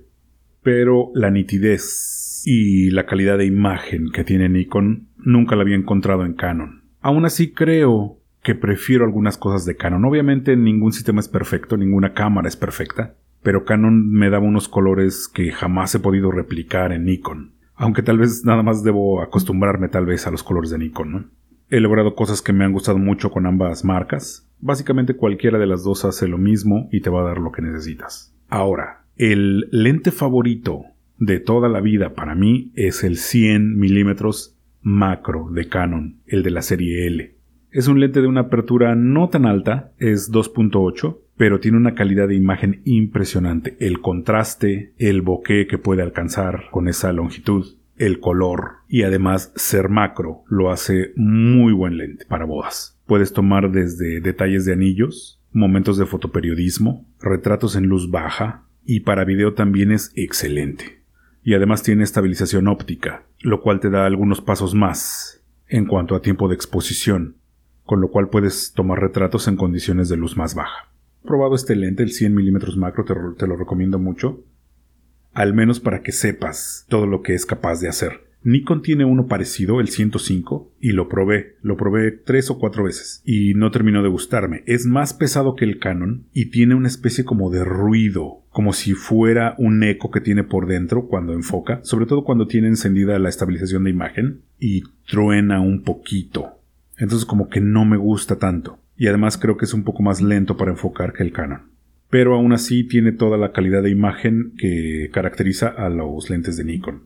Pero 0.64 1.12
la 1.14 1.30
nitidez 1.30 2.42
y 2.48 2.90
la 2.90 3.06
calidad 3.06 3.38
de 3.38 3.46
imagen 3.46 4.10
que 4.12 4.24
tiene 4.24 4.50
Nikon 4.50 5.10
nunca 5.18 5.56
la 5.56 5.62
había 5.62 5.76
encontrado 5.76 6.26
en 6.26 6.34
Canon. 6.34 6.82
Aún 7.02 7.26
así 7.26 7.52
creo 7.52 8.18
que 8.42 8.56
prefiero 8.56 9.06
algunas 9.06 9.38
cosas 9.38 9.68
de 9.68 9.76
Canon. 9.76 10.04
Obviamente 10.04 10.58
ningún 10.58 10.94
sistema 10.94 11.20
es 11.20 11.30
perfecto, 11.30 11.78
ninguna 11.78 12.14
cámara 12.14 12.48
es 12.48 12.56
perfecta, 12.56 13.18
pero 13.44 13.66
Canon 13.66 14.10
me 14.10 14.32
daba 14.32 14.48
unos 14.48 14.68
colores 14.68 15.28
que 15.32 15.52
jamás 15.52 15.94
he 15.94 16.00
podido 16.00 16.32
replicar 16.32 16.92
en 16.92 17.06
Nikon. 17.06 17.59
Aunque 17.80 18.04
tal 18.04 18.18
vez 18.18 18.44
nada 18.44 18.62
más 18.62 18.84
debo 18.84 19.22
acostumbrarme 19.22 19.88
tal 19.88 20.06
vez 20.06 20.28
a 20.28 20.32
los 20.32 20.44
colores 20.44 20.70
de 20.70 20.78
Nikon, 20.78 21.32
He 21.72 21.80
logrado 21.80 22.14
cosas 22.14 22.42
que 22.42 22.52
me 22.52 22.66
han 22.66 22.74
gustado 22.74 22.98
mucho 22.98 23.30
con 23.32 23.46
ambas 23.46 23.86
marcas. 23.86 24.50
Básicamente 24.60 25.16
cualquiera 25.16 25.60
de 25.60 25.68
las 25.68 25.84
dos 25.84 26.04
hace 26.04 26.28
lo 26.28 26.40
mismo 26.40 26.90
y 26.92 27.02
te 27.02 27.12
va 27.12 27.22
a 27.22 27.26
dar 27.26 27.38
lo 27.38 27.52
que 27.52 27.62
necesitas. 27.62 28.36
Ahora, 28.50 29.06
el 29.16 29.70
lente 29.72 30.12
favorito 30.12 30.86
de 31.20 31.40
toda 31.40 31.70
la 31.70 31.80
vida 31.80 32.16
para 32.16 32.34
mí 32.34 32.72
es 32.76 33.04
el 33.04 33.18
100 33.18 33.78
milímetros 33.78 34.58
macro 34.82 35.50
de 35.52 35.70
Canon, 35.70 36.18
el 36.26 36.44
de 36.44 36.50
la 36.50 36.64
serie 36.64 37.06
L. 37.08 37.36
Es 37.72 37.88
un 37.88 38.00
lente 38.00 38.22
de 38.22 38.28
una 38.28 38.42
apertura 38.42 38.96
no 38.96 39.30
tan 39.30 39.46
alta, 39.46 39.92
es 40.00 40.32
2.8, 40.34 41.18
pero 41.40 41.62
tiene 41.62 41.78
una 41.78 41.96
calidad 41.96 42.28
de 42.28 42.36
imagen 42.36 42.82
impresionante. 42.84 43.78
El 43.80 44.02
contraste, 44.02 44.92
el 44.98 45.22
bokeh 45.22 45.68
que 45.68 45.78
puede 45.78 46.02
alcanzar 46.02 46.66
con 46.70 46.90
esa 46.90 47.14
longitud, 47.14 47.78
el 47.96 48.20
color 48.20 48.80
y 48.90 49.04
además 49.04 49.54
ser 49.56 49.88
macro 49.88 50.44
lo 50.50 50.70
hace 50.70 51.14
muy 51.16 51.72
buen 51.72 51.96
lente 51.96 52.26
para 52.26 52.44
bodas. 52.44 53.00
Puedes 53.06 53.32
tomar 53.32 53.72
desde 53.72 54.20
detalles 54.20 54.66
de 54.66 54.74
anillos, 54.74 55.42
momentos 55.54 55.98
de 55.98 56.06
fotoperiodismo, 56.06 57.08
retratos 57.22 57.78
en 57.78 57.86
luz 57.86 58.12
baja 58.12 58.66
y 58.84 59.00
para 59.00 59.24
video 59.24 59.54
también 59.54 59.94
es 59.94 60.12
excelente 60.16 61.04
y 61.42 61.54
además 61.54 61.84
tiene 61.84 62.04
estabilización 62.04 62.68
óptica, 62.68 63.24
lo 63.40 63.62
cual 63.62 63.80
te 63.80 63.90
da 63.90 64.06
algunos 64.06 64.42
pasos 64.42 64.76
más 64.76 65.42
en 65.70 65.86
cuanto 65.86 66.16
a 66.16 66.22
tiempo 66.22 66.50
de 66.50 66.56
exposición, 66.56 67.38
con 67.86 68.02
lo 68.02 68.10
cual 68.10 68.28
puedes 68.28 68.74
tomar 68.74 69.00
retratos 69.00 69.48
en 69.48 69.56
condiciones 69.56 70.10
de 70.10 70.18
luz 70.18 70.36
más 70.36 70.54
baja. 70.54 70.90
Probado 71.24 71.56
este 71.56 71.76
lente, 71.76 72.04
el 72.04 72.12
100 72.12 72.34
mm 72.34 72.78
macro, 72.78 73.04
te, 73.06 73.14
te 73.38 73.48
lo 73.48 73.56
recomiendo 73.56 74.00
mucho, 74.00 74.44
al 75.34 75.54
menos 75.54 75.80
para 75.80 76.02
que 76.02 76.12
sepas 76.12 76.86
todo 76.90 77.06
lo 77.06 77.22
que 77.22 77.34
es 77.34 77.46
capaz 77.46 77.82
de 77.82 77.90
hacer. 77.90 78.30
Nikon 78.42 78.82
tiene 78.82 79.04
uno 79.04 79.28
parecido, 79.28 79.82
el 79.82 79.90
105, 79.90 80.72
y 80.80 80.94
lo 80.94 81.10
probé, 81.10 81.58
lo 81.62 81.76
probé 81.76 82.12
tres 82.12 82.50
o 82.50 82.58
cuatro 82.58 82.86
veces, 82.86 83.22
y 83.26 83.54
no 83.54 83.70
terminó 83.70 84.02
de 84.02 84.08
gustarme. 84.08 84.64
Es 84.66 84.86
más 84.86 85.14
pesado 85.14 85.56
que 85.56 85.66
el 85.66 85.78
Canon 85.78 86.26
y 86.34 86.46
tiene 86.46 86.76
una 86.76 86.88
especie 86.88 87.26
como 87.26 87.50
de 87.50 87.66
ruido, 87.66 88.44
como 88.50 88.72
si 88.72 88.94
fuera 88.94 89.56
un 89.58 89.84
eco 89.84 90.10
que 90.10 90.22
tiene 90.22 90.46
por 90.46 90.68
dentro 90.68 91.08
cuando 91.08 91.34
enfoca, 91.34 91.82
sobre 91.84 92.06
todo 92.06 92.24
cuando 92.24 92.48
tiene 92.48 92.70
encendida 92.70 93.20
la 93.20 93.30
estabilización 93.30 93.84
de 93.84 93.90
imagen, 93.90 94.42
y 94.58 94.84
truena 95.06 95.60
un 95.60 95.84
poquito. 95.84 96.60
Entonces 96.98 97.26
como 97.26 97.50
que 97.50 97.60
no 97.60 97.84
me 97.84 97.98
gusta 97.98 98.38
tanto, 98.38 98.80
y 99.00 99.08
además 99.08 99.38
creo 99.38 99.56
que 99.56 99.64
es 99.64 99.74
un 99.74 99.84
poco 99.84 100.04
más 100.04 100.22
lento 100.22 100.58
para 100.58 100.72
enfocar 100.72 101.14
que 101.14 101.24
el 101.24 101.32
Canon. 101.32 101.62
Pero 102.10 102.36
aún 102.36 102.52
así 102.52 102.84
tiene 102.84 103.14
toda 103.14 103.38
la 103.38 103.54
calidad 103.54 103.82
de 103.82 103.90
imagen 103.90 104.52
que 104.58 105.10
caracteriza 105.14 105.70
a 105.70 105.90
los 105.90 106.30
lentes 106.30 106.58
de 106.58 106.66
Nikon. 106.66 107.04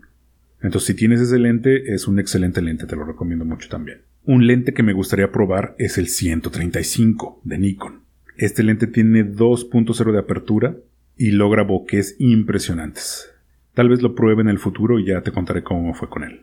Entonces, 0.61 0.87
si 0.87 0.95
tienes 0.95 1.21
ese 1.21 1.37
lente, 1.37 1.93
es 1.93 2.07
un 2.07 2.17
excelente 2.19 2.61
lente, 2.61 2.87
te 2.87 2.95
lo 2.95 3.05
recomiendo 3.05 3.45
mucho 3.45 3.69
también. 3.69 4.01
Un 4.25 4.47
lente 4.47 4.73
que 4.73 4.81
me 4.81 4.93
gustaría 4.93 5.31
probar 5.31 5.75
es 5.77 5.99
el 5.99 6.07
135 6.07 7.41
de 7.43 7.57
Nikon. 7.59 7.99
Este 8.37 8.63
lente 8.63 8.87
tiene 8.87 9.23
2.0 9.23 10.11
de 10.11 10.19
apertura 10.19 10.75
y 11.15 11.31
logra 11.31 11.61
bokeh 11.61 12.01
impresionantes. 12.17 13.29
Tal 13.75 13.89
vez 13.89 14.01
lo 14.01 14.15
pruebe 14.15 14.41
en 14.41 14.49
el 14.49 14.57
futuro 14.57 14.99
y 14.99 15.05
ya 15.05 15.21
te 15.21 15.31
contaré 15.31 15.61
cómo 15.61 15.93
fue 15.93 16.09
con 16.09 16.23
él. 16.23 16.41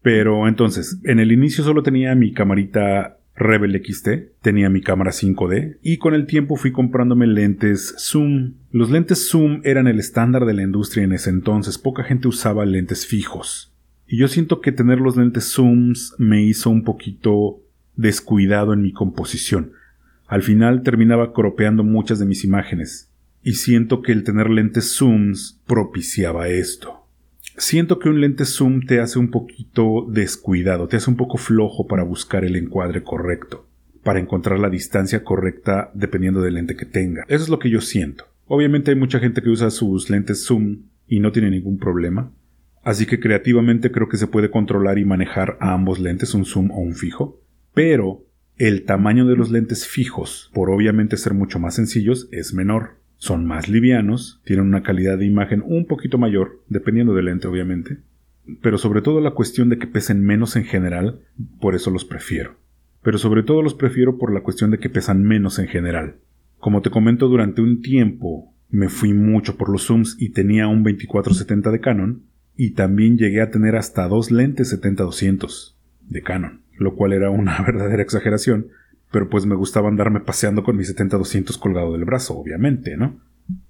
Pero 0.00 0.48
entonces, 0.48 0.98
en 1.04 1.18
el 1.18 1.30
inicio 1.30 1.62
solo 1.62 1.82
tenía 1.82 2.14
mi 2.14 2.32
camarita 2.32 3.17
Rebel 3.38 3.80
XT, 3.84 4.40
tenía 4.42 4.68
mi 4.68 4.80
cámara 4.80 5.12
5D 5.12 5.78
y 5.82 5.98
con 5.98 6.14
el 6.14 6.26
tiempo 6.26 6.56
fui 6.56 6.72
comprándome 6.72 7.26
lentes 7.26 7.94
zoom. 7.98 8.54
Los 8.72 8.90
lentes 8.90 9.30
zoom 9.30 9.60
eran 9.64 9.86
el 9.86 9.98
estándar 9.98 10.44
de 10.44 10.54
la 10.54 10.62
industria 10.62 11.04
en 11.04 11.12
ese 11.12 11.30
entonces, 11.30 11.78
poca 11.78 12.02
gente 12.02 12.26
usaba 12.28 12.66
lentes 12.66 13.06
fijos. 13.06 13.72
Y 14.06 14.18
yo 14.18 14.26
siento 14.26 14.60
que 14.60 14.72
tener 14.72 14.98
los 14.98 15.16
lentes 15.16 15.52
zooms 15.52 16.14
me 16.18 16.42
hizo 16.42 16.68
un 16.70 16.82
poquito 16.82 17.60
descuidado 17.94 18.72
en 18.72 18.82
mi 18.82 18.92
composición. 18.92 19.72
Al 20.26 20.42
final 20.42 20.82
terminaba 20.82 21.32
cropeando 21.32 21.84
muchas 21.84 22.18
de 22.18 22.26
mis 22.26 22.44
imágenes, 22.44 23.10
y 23.42 23.54
siento 23.54 24.02
que 24.02 24.12
el 24.12 24.24
tener 24.24 24.50
lentes 24.50 24.96
zooms 24.96 25.62
propiciaba 25.66 26.48
esto 26.48 26.97
siento 27.56 27.98
que 27.98 28.08
un 28.08 28.20
lente 28.20 28.44
zoom 28.44 28.82
te 28.86 29.00
hace 29.00 29.18
un 29.18 29.30
poquito 29.30 30.06
descuidado, 30.08 30.88
te 30.88 30.96
hace 30.96 31.10
un 31.10 31.16
poco 31.16 31.38
flojo 31.38 31.86
para 31.86 32.02
buscar 32.02 32.44
el 32.44 32.56
encuadre 32.56 33.02
correcto. 33.02 33.64
para 34.02 34.20
encontrar 34.20 34.58
la 34.58 34.70
distancia 34.70 35.22
correcta 35.22 35.90
dependiendo 35.92 36.40
del 36.40 36.54
lente 36.54 36.76
que 36.76 36.86
tenga. 36.86 37.24
Eso 37.28 37.44
es 37.44 37.50
lo 37.50 37.58
que 37.58 37.68
yo 37.68 37.82
siento. 37.82 38.24
Obviamente 38.46 38.90
hay 38.90 38.96
mucha 38.96 39.18
gente 39.18 39.42
que 39.42 39.50
usa 39.50 39.70
sus 39.70 40.08
lentes 40.08 40.46
zoom 40.46 40.84
y 41.06 41.20
no 41.20 41.30
tiene 41.30 41.50
ningún 41.50 41.78
problema. 41.78 42.32
Así 42.82 43.04
que 43.04 43.20
creativamente 43.20 43.90
creo 43.90 44.08
que 44.08 44.16
se 44.16 44.26
puede 44.26 44.50
controlar 44.50 44.98
y 44.98 45.04
manejar 45.04 45.58
a 45.60 45.74
ambos 45.74 45.98
lentes, 45.98 46.32
un 46.32 46.46
zoom 46.46 46.70
o 46.70 46.78
un 46.78 46.94
fijo. 46.94 47.42
Pero 47.74 48.24
el 48.56 48.84
tamaño 48.84 49.26
de 49.26 49.36
los 49.36 49.50
lentes 49.50 49.86
fijos, 49.86 50.50
por 50.54 50.70
obviamente 50.70 51.18
ser 51.18 51.34
mucho 51.34 51.58
más 51.58 51.74
sencillos, 51.74 52.28
es 52.32 52.54
menor. 52.54 52.97
Son 53.18 53.44
más 53.46 53.68
livianos, 53.68 54.40
tienen 54.44 54.66
una 54.66 54.82
calidad 54.82 55.18
de 55.18 55.26
imagen 55.26 55.62
un 55.66 55.86
poquito 55.86 56.18
mayor, 56.18 56.62
dependiendo 56.68 57.14
del 57.14 57.26
lente 57.26 57.48
obviamente. 57.48 57.98
Pero 58.62 58.78
sobre 58.78 59.02
todo 59.02 59.20
la 59.20 59.32
cuestión 59.32 59.68
de 59.68 59.78
que 59.78 59.86
pesen 59.86 60.24
menos 60.24 60.56
en 60.56 60.64
general, 60.64 61.20
por 61.60 61.74
eso 61.74 61.90
los 61.90 62.04
prefiero. 62.04 62.56
Pero 63.02 63.18
sobre 63.18 63.42
todo 63.42 63.62
los 63.62 63.74
prefiero 63.74 64.18
por 64.18 64.32
la 64.32 64.42
cuestión 64.42 64.70
de 64.70 64.78
que 64.78 64.88
pesan 64.88 65.22
menos 65.22 65.58
en 65.58 65.68
general. 65.68 66.16
Como 66.58 66.80
te 66.80 66.90
comento, 66.90 67.28
durante 67.28 67.60
un 67.60 67.82
tiempo 67.82 68.54
me 68.70 68.88
fui 68.88 69.12
mucho 69.12 69.56
por 69.56 69.68
los 69.68 69.86
zooms 69.86 70.16
y 70.18 70.30
tenía 70.30 70.66
un 70.68 70.82
2470 70.82 71.70
de 71.70 71.80
Canon, 71.80 72.22
y 72.56 72.70
también 72.70 73.16
llegué 73.16 73.40
a 73.40 73.50
tener 73.50 73.76
hasta 73.76 74.08
dos 74.08 74.32
lentes 74.32 74.76
70-200 74.76 75.76
de 76.08 76.22
Canon, 76.22 76.62
lo 76.76 76.96
cual 76.96 77.12
era 77.12 77.30
una 77.30 77.62
verdadera 77.66 78.02
exageración, 78.02 78.68
pero 79.10 79.28
pues 79.28 79.46
me 79.46 79.54
gustaba 79.54 79.88
andarme 79.88 80.20
paseando 80.20 80.62
con 80.62 80.76
mi 80.76 80.84
70-200 80.84 81.58
colgado 81.58 81.92
del 81.92 82.04
brazo, 82.04 82.36
obviamente, 82.36 82.96
¿no? 82.96 83.20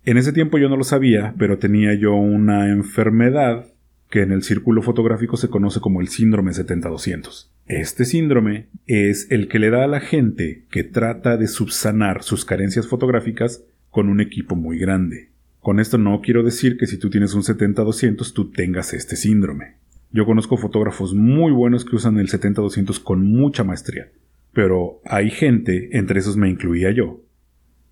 En 0.04 0.16
ese 0.16 0.32
tiempo 0.32 0.58
yo 0.58 0.68
no 0.68 0.76
lo 0.76 0.84
sabía, 0.84 1.34
pero 1.38 1.58
tenía 1.58 1.94
yo 1.94 2.14
una 2.14 2.68
enfermedad 2.68 3.66
que 4.10 4.22
en 4.22 4.32
el 4.32 4.42
círculo 4.42 4.82
fotográfico 4.82 5.36
se 5.36 5.48
conoce 5.48 5.80
como 5.80 6.00
el 6.00 6.08
síndrome 6.08 6.52
70-200. 6.52 7.48
Este 7.66 8.04
síndrome 8.04 8.68
es 8.86 9.30
el 9.30 9.48
que 9.48 9.58
le 9.58 9.70
da 9.70 9.84
a 9.84 9.88
la 9.88 10.00
gente 10.00 10.64
que 10.70 10.82
trata 10.82 11.36
de 11.36 11.46
subsanar 11.46 12.22
sus 12.22 12.44
carencias 12.44 12.86
fotográficas 12.86 13.64
con 13.90 14.08
un 14.08 14.20
equipo 14.20 14.56
muy 14.56 14.78
grande. 14.78 15.28
Con 15.60 15.78
esto 15.78 15.98
no 15.98 16.20
quiero 16.22 16.42
decir 16.42 16.78
que 16.78 16.86
si 16.86 16.98
tú 16.98 17.10
tienes 17.10 17.34
un 17.34 17.42
70-200 17.42 18.32
tú 18.32 18.50
tengas 18.50 18.94
este 18.94 19.16
síndrome. 19.16 19.76
Yo 20.10 20.24
conozco 20.24 20.56
fotógrafos 20.56 21.12
muy 21.12 21.52
buenos 21.52 21.84
que 21.84 21.96
usan 21.96 22.18
el 22.18 22.28
70-200 22.28 23.02
con 23.02 23.22
mucha 23.30 23.64
maestría, 23.64 24.08
pero 24.52 25.00
hay 25.04 25.30
gente, 25.30 25.96
entre 25.96 26.20
esos 26.20 26.36
me 26.36 26.48
incluía 26.48 26.90
yo, 26.90 27.22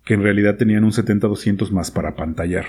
que 0.05 0.13
en 0.13 0.23
realidad 0.23 0.57
tenían 0.57 0.83
un 0.83 0.91
70-200 0.91 1.71
más 1.71 1.91
para 1.91 2.15
pantallar. 2.15 2.65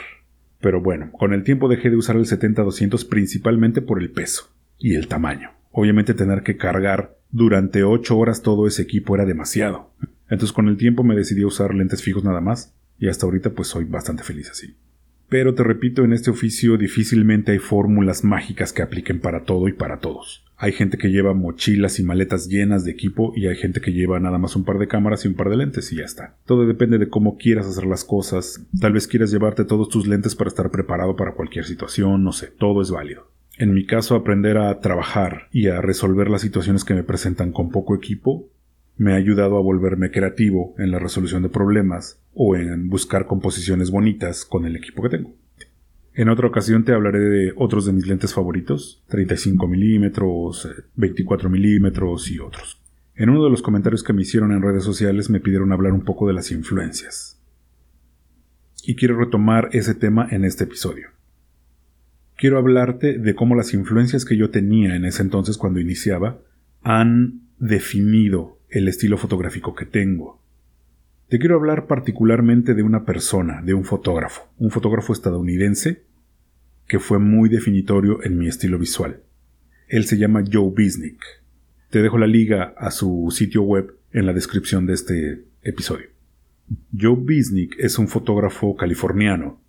Pero 0.61 0.81
bueno, 0.81 1.13
con 1.13 1.33
el 1.33 1.45
tiempo 1.45 1.69
dejé 1.69 1.91
de 1.91 1.97
usar 1.97 2.17
el 2.17 2.27
70-200 2.27 3.09
principalmente 3.09 3.81
por 3.81 4.01
el 4.01 4.11
peso 4.11 4.51
y 4.77 4.95
el 4.97 5.07
tamaño. 5.09 5.51
Obviamente 5.71 6.15
tener 6.15 6.43
que 6.43 6.57
cargar 6.57 7.17
durante 7.31 7.85
8 7.85 8.17
horas 8.17 8.43
todo 8.43 8.67
ese 8.67 8.83
equipo 8.83 9.15
era 9.15 9.25
demasiado. 9.25 9.93
Entonces 10.29 10.53
con 10.53 10.69
el 10.69 10.77
tiempo 10.77 11.05
me 11.05 11.15
decidí 11.15 11.43
a 11.43 11.47
usar 11.47 11.75
lentes 11.75 12.03
fijos 12.03 12.25
nada 12.25 12.41
más 12.41 12.75
y 12.99 13.09
hasta 13.09 13.27
ahorita 13.27 13.51
pues 13.51 13.69
soy 13.69 13.85
bastante 13.85 14.25
feliz 14.25 14.51
así. 14.51 14.77
Pero 15.29 15.55
te 15.55 15.63
repito, 15.63 16.05
en 16.05 16.15
este 16.15 16.31
oficio 16.31 16.79
difícilmente 16.79 17.53
hay 17.53 17.59
fórmulas 17.59 18.25
mágicas 18.25 18.73
que 18.73 18.81
apliquen 18.81 19.21
para 19.21 19.45
todo 19.45 19.69
y 19.69 19.75
para 19.75 19.99
todos. 19.99 20.45
Hay 20.57 20.73
gente 20.73 20.97
que 20.97 21.09
lleva 21.09 21.35
mochilas 21.35 22.01
y 22.01 22.03
maletas 22.03 22.49
llenas 22.49 22.85
de 22.85 22.93
equipo 22.93 23.33
y 23.37 23.47
hay 23.47 23.57
gente 23.57 23.81
que 23.81 23.93
lleva 23.93 24.19
nada 24.19 24.39
más 24.39 24.57
un 24.57 24.65
par 24.65 24.79
de 24.79 24.89
cámaras 24.89 25.25
y 25.25 25.29
un 25.29 25.35
par 25.35 25.51
de 25.51 25.59
lentes 25.59 25.93
y 25.93 25.97
ya 25.97 26.05
está. 26.05 26.37
Todo 26.47 26.67
depende 26.67 26.99
de 26.99 27.09
cómo 27.09 27.37
quieras 27.37 27.67
hacer 27.67 27.85
las 27.85 28.05
cosas. 28.05 28.67
Tal 28.81 28.93
vez 28.93 29.07
quieras 29.07 29.31
llevarte 29.31 29.65
todos 29.65 29.89
tus 29.89 30.07
lentes 30.07 30.35
para 30.35 30.49
estar 30.49 30.71
preparado 30.71 31.15
para 31.15 31.35
cualquier 31.35 31.67
situación, 31.67 32.25
no 32.25 32.33
sé, 32.33 32.47
todo 32.47 32.81
es 32.81 32.91
válido. 32.91 33.31
En 33.59 33.75
mi 33.75 33.85
caso, 33.85 34.15
aprender 34.15 34.57
a 34.57 34.81
trabajar 34.81 35.49
y 35.53 35.69
a 35.69 35.81
resolver 35.81 36.31
las 36.31 36.41
situaciones 36.41 36.85
que 36.85 36.95
me 36.95 37.03
presentan 37.03 37.53
con 37.53 37.71
poco 37.71 37.95
equipo 37.95 38.49
me 38.97 39.13
ha 39.13 39.17
ayudado 39.17 39.57
a 39.57 39.63
volverme 39.63 40.11
creativo 40.11 40.75
en 40.77 40.91
la 40.91 40.99
resolución 40.99 41.43
de 41.43 41.49
problemas 41.49 42.21
o 42.41 42.55
en 42.55 42.89
buscar 42.89 43.27
composiciones 43.27 43.91
bonitas 43.91 44.45
con 44.45 44.65
el 44.65 44.77
equipo 44.77 45.03
que 45.03 45.09
tengo. 45.09 45.35
En 46.15 46.29
otra 46.29 46.47
ocasión 46.47 46.85
te 46.85 46.93
hablaré 46.93 47.19
de 47.19 47.53
otros 47.57 47.85
de 47.85 47.93
mis 47.93 48.07
lentes 48.07 48.33
favoritos, 48.33 49.03
35 49.09 49.67
milímetros, 49.67 50.69
24 50.95 51.51
milímetros 51.51 52.31
y 52.31 52.39
otros. 52.39 52.81
En 53.17 53.31
uno 53.31 53.43
de 53.43 53.51
los 53.51 53.61
comentarios 53.61 54.05
que 54.05 54.13
me 54.13 54.23
hicieron 54.23 54.53
en 54.53 54.63
redes 54.63 54.85
sociales 54.85 55.31
me 55.31 55.41
pidieron 55.41 55.73
hablar 55.73 55.93
un 55.93 56.05
poco 56.05 56.29
de 56.29 56.35
las 56.35 56.53
influencias. 56.53 57.43
Y 58.85 58.95
quiero 58.95 59.19
retomar 59.19 59.71
ese 59.73 59.97
tema 59.97 60.29
en 60.31 60.45
este 60.45 60.63
episodio. 60.63 61.09
Quiero 62.37 62.59
hablarte 62.59 63.19
de 63.19 63.35
cómo 63.35 63.57
las 63.57 63.75
influencias 63.75 64.25
que 64.25 64.37
yo 64.37 64.51
tenía 64.51 64.95
en 64.95 65.05
ese 65.05 65.23
entonces 65.23 65.59
cuando 65.59 65.81
iniciaba 65.81 66.39
han 66.83 67.49
definido 67.59 68.61
el 68.69 68.87
estilo 68.87 69.19
fotográfico 69.19 69.75
que 69.75 69.87
tengo. 69.87 70.41
Te 71.29 71.39
quiero 71.39 71.57
hablar 71.57 71.87
particularmente 71.87 72.73
de 72.73 72.83
una 72.83 73.05
persona, 73.05 73.61
de 73.61 73.75
un 73.75 73.85
fotógrafo, 73.85 74.49
un 74.57 74.71
fotógrafo 74.71 75.13
estadounidense 75.13 76.05
que 76.87 76.99
fue 76.99 77.19
muy 77.19 77.51
definitorio 77.51 78.25
en 78.25 78.39
mi 78.39 78.49
estilo 78.49 78.79
visual. 78.79 79.21
Él 79.89 80.07
se 80.07 80.17
llama 80.17 80.43
Joe 80.51 80.73
Bisnick. 80.75 81.23
Te 81.91 82.01
dejo 82.01 82.17
la 82.17 82.27
liga 82.27 82.73
a 82.79 82.91
su 82.91 83.29
sitio 83.31 83.63
web 83.63 83.95
en 84.11 84.25
la 84.25 84.33
descripción 84.33 84.87
de 84.87 84.95
este 84.95 85.45
episodio. 85.63 86.07
Joe 86.99 87.19
Bisnick 87.21 87.79
es 87.79 87.99
un 87.99 88.09
fotógrafo 88.09 88.75
californiano 88.75 89.61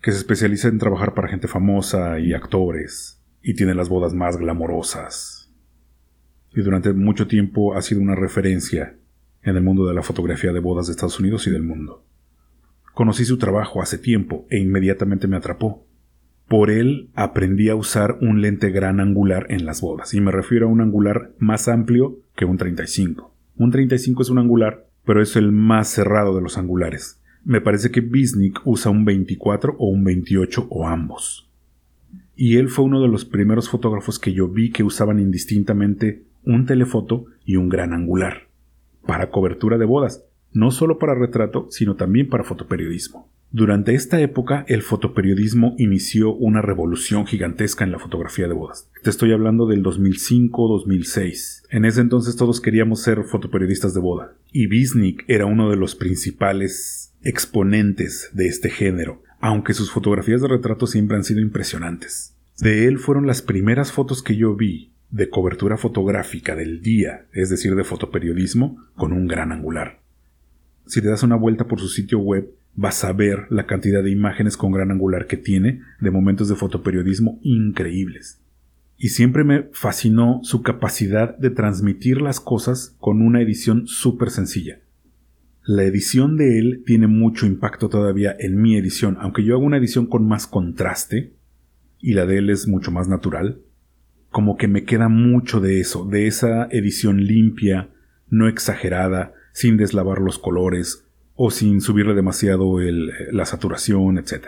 que 0.00 0.12
se 0.12 0.18
especializa 0.18 0.68
en 0.68 0.78
trabajar 0.78 1.12
para 1.12 1.28
gente 1.28 1.48
famosa 1.48 2.18
y 2.18 2.32
actores, 2.32 3.22
y 3.42 3.52
tiene 3.52 3.74
las 3.74 3.90
bodas 3.90 4.14
más 4.14 4.38
glamorosas, 4.38 5.52
y 6.54 6.62
durante 6.62 6.94
mucho 6.94 7.26
tiempo 7.26 7.74
ha 7.74 7.82
sido 7.82 8.00
una 8.00 8.14
referencia 8.14 8.96
en 9.42 9.56
el 9.56 9.62
mundo 9.62 9.86
de 9.86 9.94
la 9.94 10.02
fotografía 10.02 10.52
de 10.52 10.60
bodas 10.60 10.86
de 10.86 10.92
Estados 10.92 11.18
Unidos 11.20 11.46
y 11.46 11.50
del 11.50 11.62
mundo. 11.62 12.04
Conocí 12.94 13.24
su 13.24 13.38
trabajo 13.38 13.80
hace 13.80 13.98
tiempo 13.98 14.46
e 14.50 14.58
inmediatamente 14.58 15.28
me 15.28 15.36
atrapó. 15.36 15.86
Por 16.48 16.70
él 16.70 17.10
aprendí 17.14 17.68
a 17.68 17.76
usar 17.76 18.18
un 18.20 18.40
lente 18.40 18.70
gran 18.70 19.00
angular 19.00 19.46
en 19.50 19.66
las 19.66 19.80
bodas, 19.80 20.14
y 20.14 20.20
me 20.20 20.32
refiero 20.32 20.66
a 20.66 20.70
un 20.70 20.80
angular 20.80 21.32
más 21.38 21.68
amplio 21.68 22.18
que 22.34 22.44
un 22.44 22.56
35. 22.56 23.34
Un 23.56 23.70
35 23.70 24.22
es 24.22 24.30
un 24.30 24.38
angular, 24.38 24.86
pero 25.04 25.22
es 25.22 25.36
el 25.36 25.52
más 25.52 25.88
cerrado 25.88 26.34
de 26.34 26.42
los 26.42 26.58
angulares. 26.58 27.20
Me 27.44 27.60
parece 27.60 27.90
que 27.90 28.00
Bisnick 28.00 28.60
usa 28.64 28.90
un 28.90 29.04
24 29.04 29.76
o 29.78 29.88
un 29.88 30.04
28 30.04 30.66
o 30.68 30.88
ambos. 30.88 31.48
Y 32.34 32.56
él 32.56 32.68
fue 32.68 32.84
uno 32.84 33.00
de 33.00 33.08
los 33.08 33.24
primeros 33.24 33.68
fotógrafos 33.68 34.18
que 34.18 34.32
yo 34.32 34.48
vi 34.48 34.70
que 34.70 34.82
usaban 34.82 35.18
indistintamente 35.18 36.24
un 36.44 36.66
telefoto 36.66 37.26
y 37.44 37.56
un 37.56 37.68
gran 37.68 37.92
angular, 37.92 38.47
para 39.08 39.30
cobertura 39.30 39.78
de 39.78 39.86
bodas, 39.86 40.22
no 40.52 40.70
solo 40.70 40.98
para 40.98 41.14
retrato, 41.14 41.66
sino 41.70 41.96
también 41.96 42.28
para 42.28 42.44
fotoperiodismo. 42.44 43.26
Durante 43.50 43.94
esta 43.94 44.20
época, 44.20 44.66
el 44.68 44.82
fotoperiodismo 44.82 45.74
inició 45.78 46.34
una 46.34 46.60
revolución 46.60 47.26
gigantesca 47.26 47.84
en 47.84 47.90
la 47.90 47.98
fotografía 47.98 48.48
de 48.48 48.52
bodas. 48.52 48.90
Te 49.02 49.08
estoy 49.08 49.32
hablando 49.32 49.66
del 49.66 49.82
2005-2006. 49.82 51.62
En 51.70 51.86
ese 51.86 52.02
entonces 52.02 52.36
todos 52.36 52.60
queríamos 52.60 53.00
ser 53.00 53.24
fotoperiodistas 53.24 53.94
de 53.94 54.00
boda, 54.00 54.34
y 54.52 54.66
Bisnick 54.66 55.24
era 55.26 55.46
uno 55.46 55.70
de 55.70 55.76
los 55.76 55.94
principales 55.94 57.14
exponentes 57.22 58.28
de 58.34 58.46
este 58.46 58.68
género, 58.68 59.22
aunque 59.40 59.72
sus 59.72 59.90
fotografías 59.90 60.42
de 60.42 60.48
retrato 60.48 60.86
siempre 60.86 61.16
han 61.16 61.24
sido 61.24 61.40
impresionantes. 61.40 62.34
De 62.60 62.86
él 62.86 62.98
fueron 62.98 63.26
las 63.26 63.40
primeras 63.40 63.90
fotos 63.90 64.22
que 64.22 64.36
yo 64.36 64.54
vi 64.54 64.92
de 65.10 65.30
cobertura 65.30 65.76
fotográfica 65.76 66.54
del 66.54 66.82
día, 66.82 67.26
es 67.32 67.50
decir, 67.50 67.74
de 67.74 67.84
fotoperiodismo, 67.84 68.84
con 68.96 69.12
un 69.12 69.26
gran 69.26 69.52
angular. 69.52 70.00
Si 70.86 71.00
te 71.00 71.08
das 71.08 71.22
una 71.22 71.36
vuelta 71.36 71.66
por 71.66 71.80
su 71.80 71.88
sitio 71.88 72.18
web, 72.18 72.50
vas 72.74 73.04
a 73.04 73.12
ver 73.12 73.46
la 73.50 73.66
cantidad 73.66 74.02
de 74.02 74.10
imágenes 74.10 74.56
con 74.56 74.72
gran 74.72 74.90
angular 74.90 75.26
que 75.26 75.36
tiene 75.36 75.82
de 76.00 76.10
momentos 76.10 76.48
de 76.48 76.54
fotoperiodismo 76.54 77.38
increíbles. 77.42 78.40
Y 78.96 79.08
siempre 79.10 79.44
me 79.44 79.68
fascinó 79.72 80.40
su 80.42 80.62
capacidad 80.62 81.36
de 81.38 81.50
transmitir 81.50 82.20
las 82.20 82.40
cosas 82.40 82.96
con 82.98 83.22
una 83.22 83.40
edición 83.40 83.86
súper 83.86 84.30
sencilla. 84.30 84.80
La 85.64 85.84
edición 85.84 86.36
de 86.36 86.58
él 86.58 86.82
tiene 86.86 87.06
mucho 87.06 87.46
impacto 87.46 87.88
todavía 87.88 88.34
en 88.38 88.60
mi 88.60 88.76
edición, 88.76 89.16
aunque 89.20 89.44
yo 89.44 89.54
hago 89.54 89.64
una 89.64 89.76
edición 89.76 90.06
con 90.06 90.26
más 90.26 90.46
contraste, 90.46 91.32
y 92.00 92.14
la 92.14 92.26
de 92.26 92.38
él 92.38 92.48
es 92.48 92.66
mucho 92.66 92.90
más 92.90 93.08
natural, 93.08 93.60
como 94.30 94.56
que 94.56 94.68
me 94.68 94.84
queda 94.84 95.08
mucho 95.08 95.60
de 95.60 95.80
eso, 95.80 96.04
de 96.04 96.26
esa 96.26 96.68
edición 96.70 97.24
limpia, 97.24 97.90
no 98.28 98.48
exagerada, 98.48 99.32
sin 99.52 99.76
deslavar 99.76 100.20
los 100.20 100.38
colores 100.38 101.04
o 101.34 101.50
sin 101.50 101.80
subirle 101.80 102.14
demasiado 102.14 102.78
la 103.32 103.44
saturación, 103.46 104.18
etc. 104.18 104.46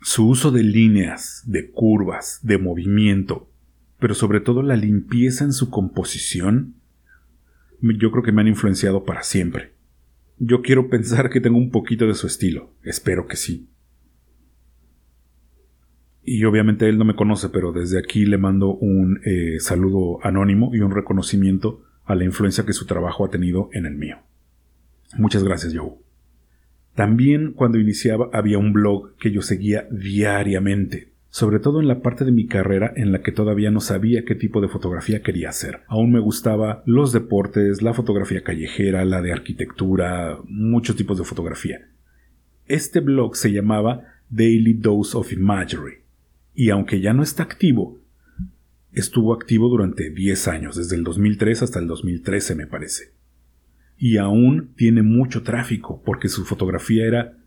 Su 0.00 0.28
uso 0.28 0.50
de 0.50 0.62
líneas, 0.62 1.42
de 1.46 1.70
curvas, 1.70 2.40
de 2.42 2.58
movimiento, 2.58 3.50
pero 3.98 4.14
sobre 4.14 4.40
todo 4.40 4.62
la 4.62 4.76
limpieza 4.76 5.44
en 5.44 5.52
su 5.52 5.70
composición, 5.70 6.74
yo 7.80 8.10
creo 8.10 8.22
que 8.22 8.32
me 8.32 8.42
han 8.42 8.48
influenciado 8.48 9.04
para 9.04 9.22
siempre. 9.22 9.72
Yo 10.38 10.62
quiero 10.62 10.88
pensar 10.88 11.30
que 11.30 11.40
tengo 11.40 11.58
un 11.58 11.70
poquito 11.70 12.06
de 12.06 12.14
su 12.14 12.26
estilo, 12.26 12.74
espero 12.82 13.26
que 13.26 13.36
sí 13.36 13.71
y 16.24 16.44
obviamente 16.44 16.88
él 16.88 16.98
no 16.98 17.04
me 17.04 17.16
conoce, 17.16 17.48
pero 17.48 17.72
desde 17.72 17.98
aquí 17.98 18.24
le 18.26 18.38
mando 18.38 18.74
un 18.74 19.20
eh, 19.24 19.58
saludo 19.58 20.24
anónimo 20.24 20.70
y 20.74 20.80
un 20.80 20.92
reconocimiento 20.92 21.82
a 22.04 22.14
la 22.14 22.24
influencia 22.24 22.64
que 22.64 22.72
su 22.72 22.86
trabajo 22.86 23.24
ha 23.24 23.30
tenido 23.30 23.68
en 23.72 23.86
el 23.86 23.96
mío. 23.96 24.18
Muchas 25.18 25.44
gracias, 25.44 25.74
Joe. 25.76 25.92
También 26.94 27.52
cuando 27.52 27.78
iniciaba 27.78 28.28
había 28.32 28.58
un 28.58 28.72
blog 28.72 29.16
que 29.16 29.30
yo 29.30 29.42
seguía 29.42 29.88
diariamente, 29.90 31.12
sobre 31.28 31.58
todo 31.58 31.80
en 31.80 31.88
la 31.88 32.02
parte 32.02 32.24
de 32.24 32.32
mi 32.32 32.46
carrera 32.46 32.92
en 32.94 33.12
la 33.12 33.22
que 33.22 33.32
todavía 33.32 33.70
no 33.70 33.80
sabía 33.80 34.24
qué 34.24 34.34
tipo 34.34 34.60
de 34.60 34.68
fotografía 34.68 35.22
quería 35.22 35.48
hacer. 35.48 35.80
Aún 35.88 36.12
me 36.12 36.20
gustaba 36.20 36.82
los 36.84 37.12
deportes, 37.12 37.80
la 37.80 37.94
fotografía 37.94 38.42
callejera, 38.42 39.04
la 39.06 39.22
de 39.22 39.32
arquitectura, 39.32 40.38
muchos 40.44 40.96
tipos 40.96 41.18
de 41.18 41.24
fotografía. 41.24 41.88
Este 42.66 43.00
blog 43.00 43.36
se 43.36 43.52
llamaba 43.52 44.02
Daily 44.28 44.74
Dose 44.74 45.16
of 45.16 45.32
Imagery, 45.32 46.01
y 46.54 46.70
aunque 46.70 47.00
ya 47.00 47.12
no 47.12 47.22
está 47.22 47.42
activo, 47.42 48.00
estuvo 48.92 49.32
activo 49.32 49.68
durante 49.68 50.10
10 50.10 50.48
años, 50.48 50.76
desde 50.76 50.96
el 50.96 51.04
2003 51.04 51.62
hasta 51.62 51.78
el 51.78 51.86
2013 51.86 52.54
me 52.54 52.66
parece 52.66 53.12
y 54.04 54.16
aún 54.16 54.72
tiene 54.74 55.02
mucho 55.02 55.44
tráfico 55.44 56.02
porque 56.04 56.28
su 56.28 56.44
fotografía 56.44 57.06
era 57.06 57.38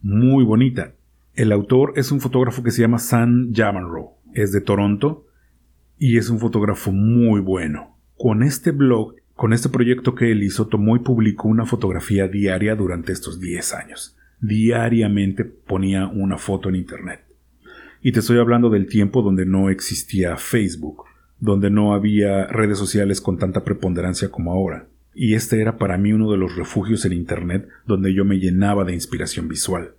muy 0.00 0.42
bonita. 0.42 0.94
El 1.34 1.52
autor 1.52 1.92
es 1.96 2.10
un 2.10 2.22
fotógrafo 2.22 2.62
que 2.62 2.70
se 2.70 2.80
llama 2.80 2.98
Sam 2.98 3.52
Jamanrow, 3.54 4.14
es 4.32 4.50
de 4.50 4.62
Toronto 4.62 5.26
y 5.98 6.16
es 6.16 6.30
un 6.30 6.38
fotógrafo 6.38 6.92
muy 6.92 7.42
bueno. 7.42 7.98
Con 8.16 8.42
este 8.42 8.70
blog, 8.70 9.16
con 9.34 9.52
este 9.52 9.68
proyecto 9.68 10.14
que 10.14 10.32
él 10.32 10.42
hizo, 10.42 10.66
tomó 10.68 10.96
y 10.96 11.00
publicó 11.00 11.46
una 11.46 11.66
fotografía 11.66 12.26
diaria 12.26 12.74
durante 12.74 13.12
estos 13.12 13.38
10 13.38 13.74
años. 13.74 14.16
Diariamente 14.40 15.44
ponía 15.44 16.06
una 16.06 16.38
foto 16.38 16.70
en 16.70 16.76
Internet. 16.76 17.20
Y 18.02 18.12
te 18.12 18.20
estoy 18.20 18.38
hablando 18.38 18.70
del 18.70 18.86
tiempo 18.86 19.22
donde 19.22 19.46
no 19.46 19.70
existía 19.70 20.36
Facebook, 20.36 21.04
donde 21.40 21.70
no 21.70 21.94
había 21.94 22.46
redes 22.46 22.78
sociales 22.78 23.20
con 23.20 23.38
tanta 23.38 23.64
preponderancia 23.64 24.30
como 24.30 24.52
ahora 24.52 24.88
y 25.20 25.34
este 25.34 25.60
era 25.60 25.78
para 25.78 25.98
mí 25.98 26.12
uno 26.12 26.30
de 26.30 26.38
los 26.38 26.54
refugios 26.54 27.04
en 27.04 27.12
Internet 27.12 27.66
donde 27.86 28.14
yo 28.14 28.24
me 28.24 28.38
llenaba 28.38 28.84
de 28.84 28.94
inspiración 28.94 29.48
visual. 29.48 29.94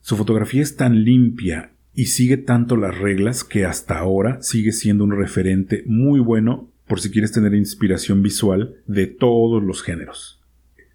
Su 0.00 0.16
fotografía 0.16 0.60
es 0.60 0.74
tan 0.74 1.04
limpia 1.04 1.70
y 1.94 2.06
sigue 2.06 2.36
tanto 2.36 2.76
las 2.76 2.98
reglas 2.98 3.44
que 3.44 3.64
hasta 3.64 3.96
ahora 3.96 4.42
sigue 4.42 4.72
siendo 4.72 5.04
un 5.04 5.12
referente 5.12 5.84
muy 5.86 6.18
bueno 6.18 6.68
por 6.88 7.00
si 7.00 7.12
quieres 7.12 7.30
tener 7.30 7.54
inspiración 7.54 8.20
visual 8.20 8.74
de 8.88 9.06
todos 9.06 9.62
los 9.62 9.84
géneros. 9.84 10.42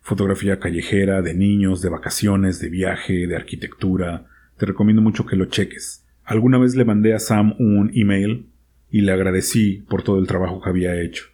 Fotografía 0.01 0.60
callejera, 0.60 1.22
de 1.22 1.33
niños, 1.33 1.81
de 1.81 1.88
vacaciones, 1.88 2.60
de 2.60 2.67
viaje, 2.67 3.25
de 3.25 3.38
arquitectura. 3.38 4.25
Te 4.57 4.65
recomiendo 4.65 5.01
mucho 5.01 5.25
que 5.25 5.36
lo 5.36 5.45
cheques. 5.45 6.05
Alguna 6.24 6.57
vez 6.57 6.75
le 6.75 6.86
mandé 6.86 7.13
a 7.13 7.19
Sam 7.19 7.55
un 7.60 7.91
email 7.93 8.48
y 8.89 9.01
le 9.01 9.12
agradecí 9.12 9.83
por 9.89 10.03
todo 10.03 10.19
el 10.19 10.27
trabajo 10.27 10.62
que 10.62 10.69
había 10.69 11.01
hecho. 11.01 11.25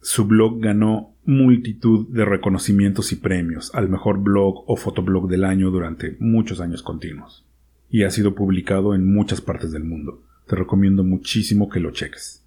Su 0.00 0.26
blog 0.26 0.60
ganó 0.60 1.14
multitud 1.24 2.08
de 2.08 2.24
reconocimientos 2.24 3.12
y 3.12 3.16
premios 3.16 3.74
al 3.74 3.88
mejor 3.88 4.22
blog 4.22 4.64
o 4.66 4.76
fotoblog 4.76 5.28
del 5.28 5.44
año 5.44 5.70
durante 5.70 6.16
muchos 6.20 6.60
años 6.60 6.82
continuos. 6.82 7.46
Y 7.88 8.02
ha 8.02 8.10
sido 8.10 8.34
publicado 8.34 8.94
en 8.94 9.06
muchas 9.06 9.40
partes 9.40 9.72
del 9.72 9.84
mundo. 9.84 10.22
Te 10.46 10.56
recomiendo 10.56 11.04
muchísimo 11.04 11.68
que 11.68 11.80
lo 11.80 11.90
cheques. 11.90 12.44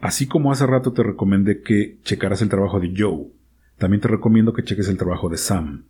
Así 0.00 0.26
como 0.26 0.50
hace 0.50 0.66
rato 0.66 0.92
te 0.92 1.02
recomendé 1.02 1.62
que 1.62 1.98
checaras 2.02 2.42
el 2.42 2.48
trabajo 2.48 2.80
de 2.80 2.92
Joe, 2.96 3.28
también 3.78 4.00
te 4.00 4.08
recomiendo 4.08 4.52
que 4.52 4.64
cheques 4.64 4.88
el 4.88 4.98
trabajo 4.98 5.28
de 5.28 5.36
Sam. 5.36 5.84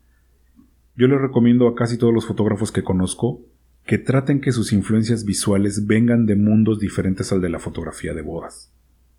Yo 0.95 1.09
le 1.09 1.19
recomiendo 1.19 1.67
a 1.69 1.75
casi 1.75 1.97
todos 1.97 2.13
los 2.13 2.27
fotógrafos 2.27 2.71
que 2.71 2.83
conozco 2.83 3.43
que 3.87 3.99
traten 3.99 4.41
que 4.41 4.53
sus 4.53 4.73
influencias 4.73 5.25
visuales 5.25 5.87
vengan 5.87 6.27
de 6.27 6.37
mundos 6.37 6.79
diferentes 6.79 7.33
al 7.33 7.41
de 7.41 7.51
la 7.51 7.59
fotografía 7.59 8.15
de 8.15 8.23
bodas. 8.23 8.73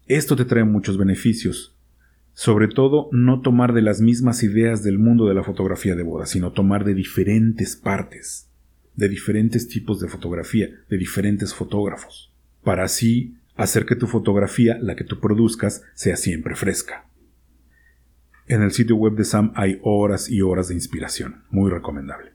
Esto 0.08 0.36
te 0.36 0.46
trae 0.46 0.64
muchos 0.64 0.98
beneficios, 0.98 1.76
sobre 2.34 2.68
todo, 2.68 3.10
no 3.12 3.42
tomar 3.42 3.74
de 3.74 3.84
las 3.84 4.02
mismas 4.02 4.42
ideas 4.42 4.84
del 4.84 4.98
mundo 4.98 5.28
de 5.28 5.36
la 5.36 5.44
fotografía 5.44 5.96
de 5.96 6.02
boda, 6.02 6.26
sino 6.26 6.52
tomar 6.52 6.84
de 6.84 6.96
diferentes 6.96 7.76
partes, 7.76 8.50
de 8.96 9.08
diferentes 9.08 9.68
tipos 9.68 10.00
de 10.00 10.08
fotografía, 10.08 10.68
de 10.90 10.98
diferentes 10.98 11.54
fotógrafos, 11.54 12.34
para 12.64 12.86
así 12.86 13.38
hacer 13.56 13.86
que 13.86 13.96
tu 13.96 14.08
fotografía, 14.08 14.80
la 14.82 14.96
que 14.96 15.04
tú 15.04 15.20
produzcas, 15.20 15.84
sea 15.94 16.16
siempre 16.16 16.56
fresca. 16.56 17.08
En 18.48 18.64
el 18.64 18.72
sitio 18.72 18.96
web 18.96 19.14
de 19.16 19.26
Sam 19.26 19.54
hay 19.56 19.80
horas 19.84 20.28
y 20.28 20.42
horas 20.42 20.70
de 20.70 20.74
inspiración, 20.74 21.44
muy 21.52 21.70
recomendable. 21.70 22.32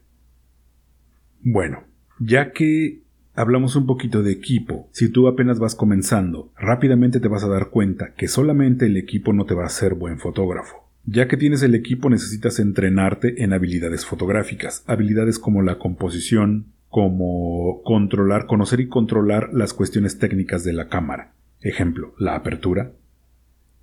Bueno, 1.40 1.87
ya 2.18 2.52
que 2.52 3.02
hablamos 3.34 3.76
un 3.76 3.86
poquito 3.86 4.22
de 4.22 4.32
equipo. 4.32 4.88
Si 4.92 5.08
tú 5.08 5.28
apenas 5.28 5.58
vas 5.58 5.74
comenzando, 5.74 6.52
rápidamente 6.56 7.20
te 7.20 7.28
vas 7.28 7.44
a 7.44 7.48
dar 7.48 7.70
cuenta 7.70 8.14
que 8.14 8.28
solamente 8.28 8.86
el 8.86 8.96
equipo 8.96 9.32
no 9.32 9.46
te 9.46 9.54
va 9.54 9.62
a 9.64 9.66
hacer 9.66 9.94
buen 9.94 10.18
fotógrafo. 10.18 10.88
Ya 11.04 11.28
que 11.28 11.36
tienes 11.36 11.62
el 11.62 11.74
equipo 11.74 12.10
necesitas 12.10 12.58
entrenarte 12.58 13.42
en 13.42 13.52
habilidades 13.52 14.04
fotográficas, 14.04 14.82
habilidades 14.86 15.38
como 15.38 15.62
la 15.62 15.78
composición, 15.78 16.66
como 16.88 17.82
controlar, 17.82 18.46
conocer 18.46 18.80
y 18.80 18.88
controlar 18.88 19.50
las 19.52 19.72
cuestiones 19.72 20.18
técnicas 20.18 20.64
de 20.64 20.72
la 20.72 20.88
cámara. 20.88 21.32
Ejemplo, 21.60 22.14
la 22.18 22.34
apertura, 22.34 22.92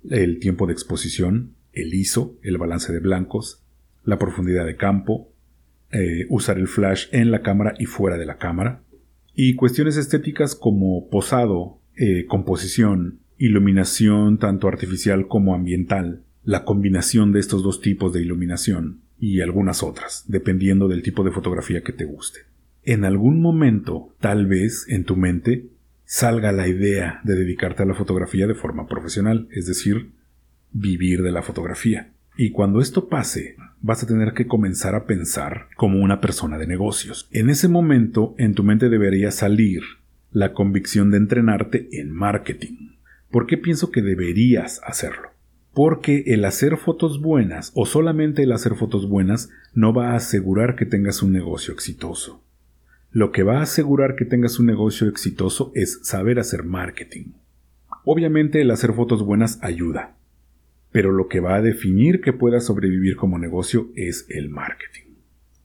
el 0.08 0.38
tiempo 0.38 0.66
de 0.66 0.72
exposición, 0.72 1.54
el 1.72 1.94
ISO, 1.94 2.36
el 2.42 2.58
balance 2.58 2.92
de 2.92 3.00
blancos, 3.00 3.62
la 4.04 4.18
profundidad 4.18 4.66
de 4.66 4.76
campo, 4.76 5.32
eh, 5.96 6.26
usar 6.28 6.58
el 6.58 6.68
flash 6.68 7.06
en 7.10 7.30
la 7.30 7.40
cámara 7.40 7.74
y 7.78 7.86
fuera 7.86 8.18
de 8.18 8.26
la 8.26 8.36
cámara, 8.36 8.82
y 9.34 9.54
cuestiones 9.54 9.96
estéticas 9.96 10.54
como 10.54 11.08
posado, 11.08 11.78
eh, 11.96 12.26
composición, 12.26 13.20
iluminación 13.38 14.38
tanto 14.38 14.68
artificial 14.68 15.26
como 15.26 15.54
ambiental, 15.54 16.22
la 16.44 16.64
combinación 16.64 17.32
de 17.32 17.40
estos 17.40 17.62
dos 17.62 17.80
tipos 17.80 18.12
de 18.12 18.20
iluminación 18.20 19.00
y 19.18 19.40
algunas 19.40 19.82
otras, 19.82 20.24
dependiendo 20.28 20.86
del 20.86 21.02
tipo 21.02 21.24
de 21.24 21.30
fotografía 21.30 21.82
que 21.82 21.92
te 21.92 22.04
guste. 22.04 22.40
En 22.82 23.04
algún 23.04 23.40
momento, 23.40 24.14
tal 24.20 24.46
vez 24.46 24.86
en 24.88 25.04
tu 25.04 25.16
mente, 25.16 25.66
salga 26.04 26.52
la 26.52 26.68
idea 26.68 27.20
de 27.24 27.36
dedicarte 27.36 27.82
a 27.82 27.86
la 27.86 27.94
fotografía 27.94 28.46
de 28.46 28.54
forma 28.54 28.86
profesional, 28.86 29.48
es 29.50 29.66
decir, 29.66 30.10
vivir 30.72 31.22
de 31.22 31.32
la 31.32 31.42
fotografía. 31.42 32.12
Y 32.36 32.50
cuando 32.50 32.80
esto 32.80 33.08
pase, 33.08 33.56
vas 33.86 34.02
a 34.02 34.06
tener 34.06 34.34
que 34.34 34.48
comenzar 34.48 34.96
a 34.96 35.06
pensar 35.06 35.68
como 35.76 36.00
una 36.00 36.20
persona 36.20 36.58
de 36.58 36.66
negocios. 36.66 37.28
En 37.30 37.48
ese 37.48 37.68
momento, 37.68 38.34
en 38.36 38.54
tu 38.54 38.64
mente 38.64 38.88
debería 38.88 39.30
salir 39.30 39.82
la 40.32 40.52
convicción 40.52 41.12
de 41.12 41.18
entrenarte 41.18 41.88
en 41.92 42.10
marketing. 42.10 42.96
¿Por 43.30 43.46
qué 43.46 43.56
pienso 43.56 43.92
que 43.92 44.02
deberías 44.02 44.80
hacerlo? 44.84 45.30
Porque 45.72 46.24
el 46.26 46.44
hacer 46.44 46.78
fotos 46.78 47.20
buenas 47.22 47.70
o 47.74 47.86
solamente 47.86 48.42
el 48.42 48.50
hacer 48.50 48.74
fotos 48.74 49.08
buenas 49.08 49.50
no 49.72 49.92
va 49.92 50.10
a 50.10 50.16
asegurar 50.16 50.74
que 50.74 50.86
tengas 50.86 51.22
un 51.22 51.32
negocio 51.32 51.72
exitoso. 51.72 52.42
Lo 53.12 53.30
que 53.30 53.44
va 53.44 53.60
a 53.60 53.62
asegurar 53.62 54.16
que 54.16 54.24
tengas 54.24 54.58
un 54.58 54.66
negocio 54.66 55.08
exitoso 55.08 55.70
es 55.76 56.00
saber 56.02 56.40
hacer 56.40 56.64
marketing. 56.64 57.34
Obviamente 58.04 58.60
el 58.60 58.70
hacer 58.72 58.92
fotos 58.94 59.22
buenas 59.22 59.60
ayuda, 59.62 60.16
pero 60.96 61.12
lo 61.12 61.28
que 61.28 61.40
va 61.40 61.56
a 61.56 61.60
definir 61.60 62.22
que 62.22 62.32
pueda 62.32 62.58
sobrevivir 62.58 63.16
como 63.16 63.38
negocio 63.38 63.90
es 63.96 64.24
el 64.30 64.48
marketing. 64.48 65.12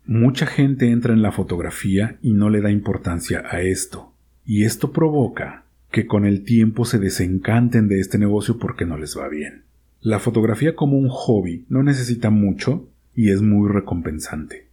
Mucha 0.05 0.45
gente 0.45 0.91
entra 0.91 1.13
en 1.13 1.21
la 1.21 1.31
fotografía 1.31 2.17
y 2.21 2.33
no 2.33 2.49
le 2.49 2.59
da 2.59 2.69
importancia 2.69 3.41
a 3.49 3.61
esto, 3.61 4.13
y 4.45 4.65
esto 4.65 4.91
provoca 4.91 5.63
que 5.89 6.05
con 6.05 6.25
el 6.25 6.43
tiempo 6.43 6.83
se 6.83 6.99
desencanten 6.99 7.87
de 7.87 8.01
este 8.01 8.17
negocio 8.17 8.59
porque 8.59 8.85
no 8.85 8.97
les 8.97 9.17
va 9.17 9.29
bien. 9.29 9.61
La 10.01 10.19
fotografía 10.19 10.75
como 10.75 10.97
un 10.97 11.07
hobby 11.07 11.63
no 11.69 11.81
necesita 11.81 12.29
mucho 12.29 12.89
y 13.15 13.31
es 13.31 13.41
muy 13.41 13.71
recompensante, 13.71 14.67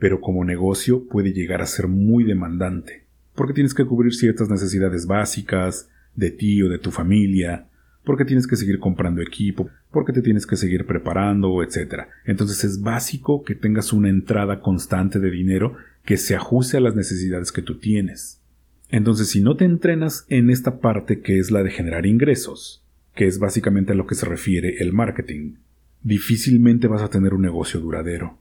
pero 0.00 0.20
como 0.20 0.44
negocio 0.44 1.06
puede 1.06 1.32
llegar 1.32 1.62
a 1.62 1.66
ser 1.66 1.86
muy 1.86 2.24
demandante, 2.24 3.04
porque 3.36 3.54
tienes 3.54 3.74
que 3.74 3.86
cubrir 3.86 4.12
ciertas 4.12 4.50
necesidades 4.50 5.06
básicas 5.06 5.88
de 6.16 6.32
ti 6.32 6.60
o 6.62 6.68
de 6.68 6.80
tu 6.80 6.90
familia, 6.90 7.68
porque 8.04 8.24
tienes 8.24 8.46
que 8.46 8.56
seguir 8.56 8.78
comprando 8.78 9.22
equipo, 9.22 9.68
porque 9.94 10.12
te 10.12 10.20
tienes 10.20 10.46
que 10.46 10.56
seguir 10.56 10.84
preparando, 10.84 11.62
etc. 11.62 12.02
Entonces 12.26 12.64
es 12.64 12.82
básico 12.82 13.42
que 13.42 13.54
tengas 13.54 13.94
una 13.94 14.10
entrada 14.10 14.60
constante 14.60 15.18
de 15.18 15.30
dinero 15.30 15.76
que 16.04 16.18
se 16.18 16.34
ajuste 16.34 16.76
a 16.76 16.80
las 16.80 16.94
necesidades 16.94 17.52
que 17.52 17.62
tú 17.62 17.78
tienes. 17.78 18.42
Entonces 18.90 19.30
si 19.30 19.40
no 19.40 19.56
te 19.56 19.64
entrenas 19.64 20.26
en 20.28 20.50
esta 20.50 20.80
parte 20.80 21.20
que 21.20 21.38
es 21.38 21.50
la 21.50 21.62
de 21.62 21.70
generar 21.70 22.04
ingresos, 22.04 22.84
que 23.14 23.26
es 23.26 23.38
básicamente 23.38 23.92
a 23.92 23.96
lo 23.96 24.06
que 24.06 24.14
se 24.14 24.26
refiere 24.26 24.76
el 24.80 24.92
marketing, 24.92 25.54
difícilmente 26.02 26.88
vas 26.88 27.00
a 27.00 27.08
tener 27.08 27.32
un 27.32 27.42
negocio 27.42 27.80
duradero. 27.80 28.38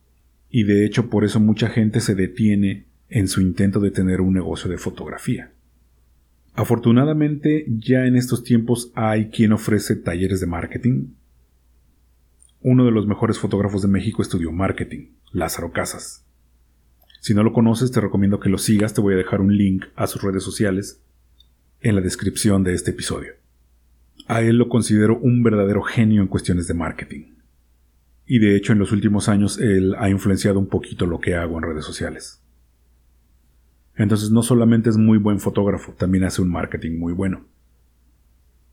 Y 0.49 0.63
de 0.63 0.85
hecho 0.85 1.09
por 1.09 1.23
eso 1.23 1.39
mucha 1.39 1.69
gente 1.69 2.01
se 2.01 2.15
detiene 2.15 2.85
en 3.09 3.27
su 3.27 3.41
intento 3.41 3.79
de 3.79 3.91
tener 3.91 4.19
un 4.19 4.33
negocio 4.33 4.69
de 4.69 4.77
fotografía. 4.77 5.51
Afortunadamente 6.55 7.65
ya 7.67 8.05
en 8.05 8.15
estos 8.15 8.43
tiempos 8.43 8.91
hay 8.93 9.29
quien 9.29 9.53
ofrece 9.53 9.95
talleres 9.95 10.39
de 10.39 10.47
marketing. 10.47 11.07
Uno 12.65 12.85
de 12.85 12.91
los 12.91 13.05
mejores 13.07 13.39
fotógrafos 13.39 13.81
de 13.81 13.89
México 13.89 14.21
estudió 14.21 14.49
marketing, 14.53 15.09
Lázaro 15.33 15.73
Casas. 15.73 16.25
Si 17.19 17.33
no 17.33 17.43
lo 17.43 17.51
conoces 17.51 17.91
te 17.91 17.99
recomiendo 17.99 18.39
que 18.39 18.47
lo 18.47 18.57
sigas, 18.57 18.93
te 18.93 19.01
voy 19.01 19.15
a 19.15 19.17
dejar 19.17 19.41
un 19.41 19.57
link 19.57 19.83
a 19.97 20.07
sus 20.07 20.21
redes 20.21 20.43
sociales 20.43 21.03
en 21.81 21.95
la 21.95 22.01
descripción 22.01 22.63
de 22.63 22.73
este 22.73 22.91
episodio. 22.91 23.33
A 24.27 24.41
él 24.41 24.55
lo 24.55 24.69
considero 24.69 25.19
un 25.19 25.43
verdadero 25.43 25.81
genio 25.81 26.21
en 26.21 26.29
cuestiones 26.29 26.65
de 26.69 26.73
marketing. 26.73 27.33
Y 28.25 28.39
de 28.39 28.55
hecho 28.55 28.71
en 28.71 28.79
los 28.79 28.93
últimos 28.93 29.27
años 29.27 29.59
él 29.59 29.93
ha 29.99 30.09
influenciado 30.09 30.57
un 30.57 30.67
poquito 30.67 31.05
lo 31.05 31.19
que 31.19 31.35
hago 31.35 31.57
en 31.57 31.65
redes 31.65 31.83
sociales. 31.83 32.41
Entonces 33.97 34.31
no 34.31 34.41
solamente 34.41 34.89
es 34.89 34.95
muy 34.95 35.17
buen 35.17 35.41
fotógrafo, 35.41 35.91
también 35.97 36.23
hace 36.23 36.41
un 36.41 36.49
marketing 36.49 36.97
muy 36.97 37.11
bueno. 37.11 37.45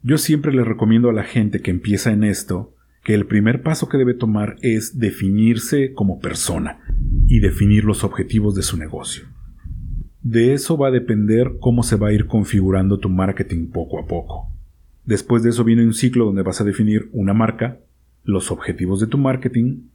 Yo 0.04 0.16
siempre 0.16 0.52
le 0.52 0.62
recomiendo 0.62 1.10
a 1.10 1.12
la 1.12 1.24
gente 1.24 1.60
que 1.60 1.72
empieza 1.72 2.12
en 2.12 2.22
esto 2.22 2.76
que 3.02 3.14
el 3.14 3.26
primer 3.26 3.62
paso 3.62 3.88
que 3.88 3.98
debe 3.98 4.14
tomar 4.14 4.56
es 4.62 4.98
definirse 4.98 5.92
como 5.92 6.20
persona 6.20 6.80
y 7.26 7.40
definir 7.40 7.84
los 7.84 8.04
objetivos 8.04 8.54
de 8.54 8.62
su 8.62 8.76
negocio. 8.76 9.24
De 10.22 10.52
eso 10.52 10.76
va 10.76 10.88
a 10.88 10.92
depender 10.92 11.52
cómo 11.60 11.82
se 11.82 11.96
va 11.96 12.08
a 12.08 12.12
ir 12.12 12.26
configurando 12.26 12.98
tu 12.98 13.08
marketing 13.08 13.68
poco 13.68 13.98
a 13.98 14.06
poco. 14.06 14.52
Después 15.06 15.42
de 15.42 15.50
eso 15.50 15.64
viene 15.64 15.84
un 15.84 15.94
ciclo 15.94 16.26
donde 16.26 16.42
vas 16.42 16.60
a 16.60 16.64
definir 16.64 17.08
una 17.12 17.32
marca, 17.32 17.78
los 18.22 18.50
objetivos 18.50 19.00
de 19.00 19.06
tu 19.06 19.16
marketing, 19.16 19.88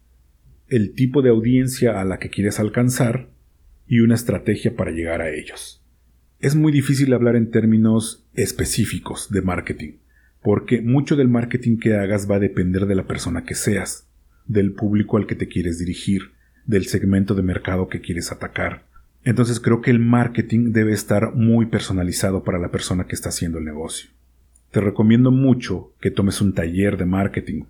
el 0.67 0.93
tipo 0.93 1.21
de 1.21 1.29
audiencia 1.29 2.01
a 2.01 2.05
la 2.05 2.17
que 2.17 2.29
quieres 2.29 2.59
alcanzar 2.59 3.29
y 3.87 3.99
una 3.99 4.15
estrategia 4.15 4.75
para 4.75 4.91
llegar 4.91 5.21
a 5.21 5.29
ellos. 5.29 5.83
Es 6.39 6.55
muy 6.55 6.71
difícil 6.71 7.13
hablar 7.13 7.35
en 7.35 7.51
términos 7.51 8.27
específicos 8.33 9.29
de 9.29 9.41
marketing, 9.41 9.93
porque 10.45 10.79
mucho 10.83 11.15
del 11.15 11.27
marketing 11.27 11.79
que 11.79 11.95
hagas 11.95 12.29
va 12.29 12.35
a 12.35 12.39
depender 12.39 12.85
de 12.85 12.93
la 12.93 13.07
persona 13.07 13.45
que 13.45 13.55
seas, 13.55 14.07
del 14.45 14.73
público 14.73 15.17
al 15.17 15.25
que 15.25 15.33
te 15.33 15.47
quieres 15.47 15.79
dirigir, 15.79 16.33
del 16.67 16.85
segmento 16.85 17.33
de 17.33 17.41
mercado 17.41 17.87
que 17.87 17.99
quieres 17.99 18.31
atacar. 18.31 18.85
Entonces 19.23 19.59
creo 19.59 19.81
que 19.81 19.89
el 19.89 19.97
marketing 19.97 20.71
debe 20.71 20.93
estar 20.93 21.33
muy 21.33 21.65
personalizado 21.65 22.43
para 22.43 22.59
la 22.59 22.69
persona 22.69 23.07
que 23.07 23.15
está 23.15 23.29
haciendo 23.29 23.57
el 23.57 23.65
negocio. 23.65 24.11
Te 24.69 24.81
recomiendo 24.81 25.31
mucho 25.31 25.93
que 25.99 26.11
tomes 26.11 26.39
un 26.41 26.53
taller 26.53 26.95
de 26.95 27.07
marketing. 27.07 27.63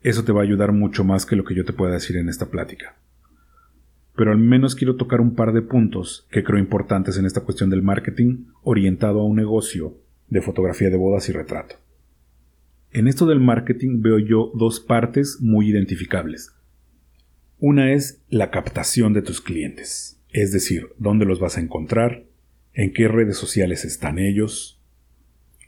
Eso 0.00 0.22
te 0.22 0.30
va 0.30 0.42
a 0.42 0.44
ayudar 0.44 0.70
mucho 0.70 1.02
más 1.02 1.26
que 1.26 1.34
lo 1.34 1.42
que 1.42 1.56
yo 1.56 1.64
te 1.64 1.72
pueda 1.72 1.94
decir 1.94 2.16
en 2.16 2.28
esta 2.28 2.46
plática 2.46 2.94
pero 4.16 4.32
al 4.32 4.38
menos 4.38 4.74
quiero 4.74 4.96
tocar 4.96 5.20
un 5.20 5.36
par 5.36 5.52
de 5.52 5.62
puntos 5.62 6.26
que 6.32 6.42
creo 6.42 6.58
importantes 6.58 7.18
en 7.18 7.24
esta 7.24 7.42
cuestión 7.42 7.70
del 7.70 7.84
marketing 7.84 8.46
orientado 8.64 9.20
a 9.20 9.24
un 9.24 9.36
negocio 9.36 9.94
de 10.28 10.42
fotografía 10.42 10.90
de 10.90 10.96
bodas 10.96 11.28
y 11.28 11.32
retrato. 11.32 11.76
En 12.90 13.06
esto 13.06 13.26
del 13.26 13.40
marketing 13.40 14.00
veo 14.00 14.18
yo 14.18 14.50
dos 14.54 14.80
partes 14.80 15.38
muy 15.40 15.68
identificables. 15.68 16.54
Una 17.58 17.92
es 17.92 18.22
la 18.30 18.50
captación 18.50 19.12
de 19.12 19.20
tus 19.20 19.42
clientes, 19.42 20.22
es 20.30 20.52
decir, 20.52 20.88
dónde 20.98 21.26
los 21.26 21.38
vas 21.38 21.58
a 21.58 21.60
encontrar, 21.60 22.24
en 22.72 22.92
qué 22.92 23.08
redes 23.08 23.36
sociales 23.36 23.84
están 23.84 24.18
ellos, 24.18 24.80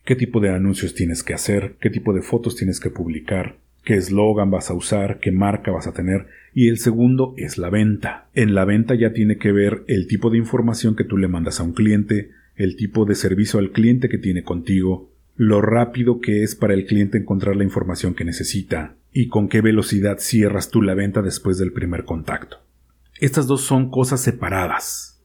qué 0.04 0.16
tipo 0.16 0.40
de 0.40 0.48
anuncios 0.48 0.94
tienes 0.94 1.22
que 1.22 1.34
hacer, 1.34 1.76
qué 1.80 1.90
tipo 1.90 2.14
de 2.14 2.22
fotos 2.22 2.56
tienes 2.56 2.80
que 2.80 2.90
publicar, 2.90 3.58
qué 3.84 3.96
eslogan 3.96 4.50
vas 4.50 4.70
a 4.70 4.74
usar, 4.74 5.20
qué 5.20 5.30
marca 5.30 5.72
vas 5.72 5.86
a 5.86 5.92
tener, 5.92 6.26
y 6.54 6.68
el 6.68 6.78
segundo 6.78 7.34
es 7.36 7.58
la 7.58 7.68
venta. 7.68 8.30
En 8.34 8.54
la 8.54 8.64
venta 8.64 8.94
ya 8.94 9.12
tiene 9.12 9.36
que 9.36 9.52
ver 9.52 9.84
el 9.88 10.06
tipo 10.06 10.30
de 10.30 10.38
información 10.38 10.96
que 10.96 11.04
tú 11.04 11.18
le 11.18 11.28
mandas 11.28 11.60
a 11.60 11.64
un 11.64 11.72
cliente, 11.72 12.30
el 12.56 12.76
tipo 12.76 13.04
de 13.04 13.14
servicio 13.14 13.58
al 13.58 13.72
cliente 13.72 14.08
que 14.08 14.18
tiene 14.18 14.42
contigo, 14.42 15.09
lo 15.40 15.62
rápido 15.62 16.20
que 16.20 16.42
es 16.42 16.54
para 16.54 16.74
el 16.74 16.84
cliente 16.84 17.16
encontrar 17.16 17.56
la 17.56 17.64
información 17.64 18.14
que 18.14 18.26
necesita, 18.26 18.96
y 19.10 19.28
con 19.28 19.48
qué 19.48 19.62
velocidad 19.62 20.18
cierras 20.18 20.68
tú 20.68 20.82
la 20.82 20.92
venta 20.92 21.22
después 21.22 21.56
del 21.56 21.72
primer 21.72 22.04
contacto. 22.04 22.58
Estas 23.20 23.46
dos 23.46 23.62
son 23.62 23.90
cosas 23.90 24.20
separadas. 24.20 25.18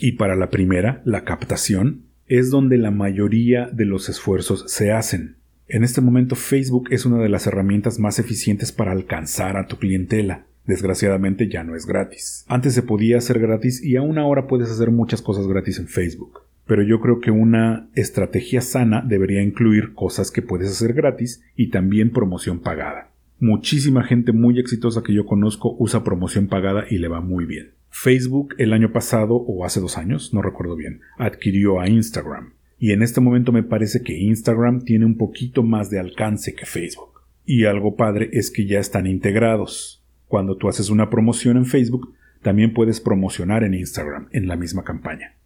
Y 0.00 0.12
para 0.12 0.36
la 0.36 0.50
primera, 0.50 1.02
la 1.04 1.24
captación, 1.24 2.04
es 2.28 2.50
donde 2.50 2.78
la 2.78 2.92
mayoría 2.92 3.68
de 3.72 3.86
los 3.86 4.08
esfuerzos 4.08 4.66
se 4.68 4.92
hacen. 4.92 5.34
En 5.66 5.82
este 5.82 6.00
momento 6.00 6.36
Facebook 6.36 6.86
es 6.92 7.04
una 7.04 7.18
de 7.18 7.28
las 7.28 7.48
herramientas 7.48 7.98
más 7.98 8.20
eficientes 8.20 8.70
para 8.70 8.92
alcanzar 8.92 9.56
a 9.56 9.66
tu 9.66 9.78
clientela. 9.78 10.46
Desgraciadamente 10.64 11.48
ya 11.48 11.64
no 11.64 11.74
es 11.74 11.86
gratis. 11.86 12.44
Antes 12.46 12.72
se 12.72 12.82
podía 12.82 13.18
hacer 13.18 13.40
gratis 13.40 13.82
y 13.82 13.96
aún 13.96 14.16
ahora 14.18 14.46
puedes 14.46 14.70
hacer 14.70 14.92
muchas 14.92 15.22
cosas 15.22 15.48
gratis 15.48 15.80
en 15.80 15.88
Facebook. 15.88 16.45
Pero 16.66 16.82
yo 16.82 17.00
creo 17.00 17.20
que 17.20 17.30
una 17.30 17.88
estrategia 17.94 18.60
sana 18.60 19.02
debería 19.06 19.42
incluir 19.42 19.94
cosas 19.94 20.30
que 20.30 20.42
puedes 20.42 20.70
hacer 20.70 20.94
gratis 20.94 21.42
y 21.54 21.70
también 21.70 22.10
promoción 22.10 22.60
pagada. 22.60 23.12
Muchísima 23.38 24.02
gente 24.02 24.32
muy 24.32 24.58
exitosa 24.58 25.02
que 25.02 25.14
yo 25.14 25.26
conozco 25.26 25.76
usa 25.78 26.02
promoción 26.02 26.48
pagada 26.48 26.84
y 26.88 26.98
le 26.98 27.08
va 27.08 27.20
muy 27.20 27.44
bien. 27.44 27.72
Facebook 27.90 28.54
el 28.58 28.72
año 28.72 28.92
pasado 28.92 29.36
o 29.36 29.64
hace 29.64 29.80
dos 29.80 29.96
años, 29.96 30.34
no 30.34 30.42
recuerdo 30.42 30.74
bien, 30.74 31.00
adquirió 31.18 31.80
a 31.80 31.88
Instagram. 31.88 32.54
Y 32.78 32.92
en 32.92 33.02
este 33.02 33.20
momento 33.20 33.52
me 33.52 33.62
parece 33.62 34.02
que 34.02 34.18
Instagram 34.18 34.84
tiene 34.84 35.06
un 35.06 35.16
poquito 35.16 35.62
más 35.62 35.88
de 35.88 35.98
alcance 35.98 36.54
que 36.54 36.66
Facebook. 36.66 37.22
Y 37.44 37.64
algo 37.64 37.94
padre 37.94 38.28
es 38.32 38.50
que 38.50 38.66
ya 38.66 38.80
están 38.80 39.06
integrados. 39.06 40.04
Cuando 40.28 40.56
tú 40.56 40.68
haces 40.68 40.90
una 40.90 41.08
promoción 41.08 41.56
en 41.56 41.64
Facebook, 41.64 42.14
también 42.42 42.74
puedes 42.74 43.00
promocionar 43.00 43.64
en 43.64 43.74
Instagram 43.74 44.28
en 44.32 44.48
la 44.48 44.56
misma 44.56 44.82
campaña. 44.82 45.36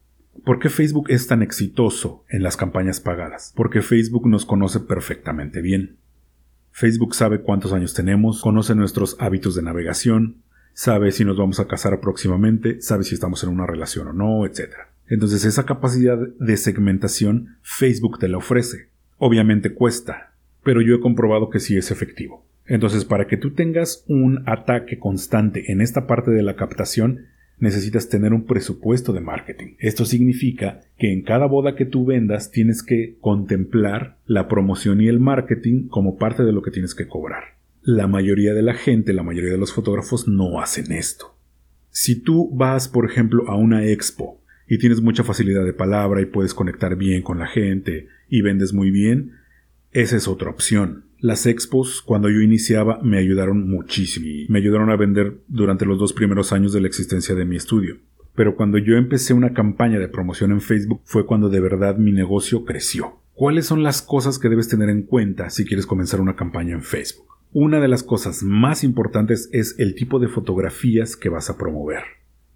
¿Por 0.44 0.58
qué 0.58 0.68
Facebook 0.68 1.10
es 1.10 1.26
tan 1.26 1.42
exitoso 1.42 2.24
en 2.28 2.42
las 2.42 2.56
campañas 2.56 3.00
pagadas? 3.00 3.52
Porque 3.54 3.82
Facebook 3.82 4.28
nos 4.28 4.46
conoce 4.46 4.80
perfectamente 4.80 5.60
bien. 5.60 5.98
Facebook 6.72 7.14
sabe 7.14 7.42
cuántos 7.42 7.72
años 7.72 7.94
tenemos, 7.94 8.40
conoce 8.40 8.74
nuestros 8.74 9.16
hábitos 9.18 9.54
de 9.54 9.62
navegación, 9.62 10.42
sabe 10.72 11.12
si 11.12 11.24
nos 11.24 11.36
vamos 11.36 11.60
a 11.60 11.66
casar 11.66 12.00
próximamente, 12.00 12.80
sabe 12.80 13.04
si 13.04 13.14
estamos 13.14 13.42
en 13.44 13.50
una 13.50 13.66
relación 13.66 14.08
o 14.08 14.12
no, 14.12 14.46
etc. 14.46 14.70
Entonces 15.08 15.44
esa 15.44 15.66
capacidad 15.66 16.16
de 16.18 16.56
segmentación 16.56 17.56
Facebook 17.62 18.18
te 18.18 18.28
la 18.28 18.38
ofrece. 18.38 18.88
Obviamente 19.18 19.74
cuesta, 19.74 20.32
pero 20.62 20.80
yo 20.80 20.94
he 20.94 21.00
comprobado 21.00 21.50
que 21.50 21.60
sí 21.60 21.76
es 21.76 21.90
efectivo. 21.90 22.46
Entonces 22.66 23.04
para 23.04 23.26
que 23.26 23.36
tú 23.36 23.52
tengas 23.52 24.04
un 24.06 24.42
ataque 24.46 24.98
constante 24.98 25.72
en 25.72 25.80
esta 25.80 26.06
parte 26.06 26.30
de 26.30 26.42
la 26.42 26.56
captación, 26.56 27.26
necesitas 27.60 28.08
tener 28.08 28.32
un 28.32 28.44
presupuesto 28.44 29.12
de 29.12 29.20
marketing. 29.20 29.74
Esto 29.78 30.04
significa 30.04 30.80
que 30.98 31.12
en 31.12 31.22
cada 31.22 31.46
boda 31.46 31.76
que 31.76 31.84
tú 31.84 32.04
vendas 32.04 32.50
tienes 32.50 32.82
que 32.82 33.16
contemplar 33.20 34.18
la 34.26 34.48
promoción 34.48 35.00
y 35.00 35.08
el 35.08 35.20
marketing 35.20 35.88
como 35.88 36.16
parte 36.16 36.42
de 36.42 36.52
lo 36.52 36.62
que 36.62 36.70
tienes 36.70 36.94
que 36.94 37.06
cobrar. 37.06 37.44
La 37.82 38.06
mayoría 38.06 38.54
de 38.54 38.62
la 38.62 38.74
gente, 38.74 39.12
la 39.12 39.22
mayoría 39.22 39.52
de 39.52 39.58
los 39.58 39.72
fotógrafos 39.72 40.26
no 40.26 40.60
hacen 40.60 40.92
esto. 40.92 41.36
Si 41.90 42.20
tú 42.20 42.50
vas, 42.52 42.88
por 42.88 43.08
ejemplo, 43.08 43.48
a 43.48 43.56
una 43.56 43.86
expo 43.86 44.40
y 44.66 44.78
tienes 44.78 45.00
mucha 45.00 45.24
facilidad 45.24 45.64
de 45.64 45.72
palabra 45.72 46.20
y 46.20 46.26
puedes 46.26 46.54
conectar 46.54 46.96
bien 46.96 47.22
con 47.22 47.38
la 47.38 47.46
gente 47.46 48.08
y 48.28 48.42
vendes 48.42 48.72
muy 48.72 48.90
bien, 48.90 49.32
esa 49.92 50.16
es 50.16 50.28
otra 50.28 50.50
opción. 50.50 51.04
Las 51.18 51.46
expos, 51.46 52.00
cuando 52.00 52.30
yo 52.30 52.40
iniciaba, 52.40 53.00
me 53.02 53.18
ayudaron 53.18 53.68
muchísimo. 53.68 54.26
Me 54.48 54.60
ayudaron 54.60 54.90
a 54.90 54.96
vender 54.96 55.40
durante 55.48 55.84
los 55.84 55.98
dos 55.98 56.12
primeros 56.12 56.52
años 56.52 56.72
de 56.72 56.80
la 56.80 56.86
existencia 56.86 57.34
de 57.34 57.44
mi 57.44 57.56
estudio. 57.56 57.98
Pero 58.34 58.56
cuando 58.56 58.78
yo 58.78 58.96
empecé 58.96 59.34
una 59.34 59.52
campaña 59.52 59.98
de 59.98 60.08
promoción 60.08 60.52
en 60.52 60.60
Facebook 60.60 61.02
fue 61.04 61.26
cuando 61.26 61.48
de 61.48 61.60
verdad 61.60 61.96
mi 61.96 62.12
negocio 62.12 62.64
creció. 62.64 63.18
¿Cuáles 63.34 63.66
son 63.66 63.82
las 63.82 64.00
cosas 64.00 64.38
que 64.38 64.48
debes 64.48 64.68
tener 64.68 64.88
en 64.88 65.02
cuenta 65.02 65.50
si 65.50 65.64
quieres 65.64 65.86
comenzar 65.86 66.20
una 66.20 66.36
campaña 66.36 66.74
en 66.74 66.82
Facebook? 66.82 67.26
Una 67.52 67.80
de 67.80 67.88
las 67.88 68.04
cosas 68.04 68.44
más 68.44 68.84
importantes 68.84 69.48
es 69.52 69.74
el 69.78 69.96
tipo 69.96 70.20
de 70.20 70.28
fotografías 70.28 71.16
que 71.16 71.28
vas 71.28 71.50
a 71.50 71.58
promover. 71.58 72.04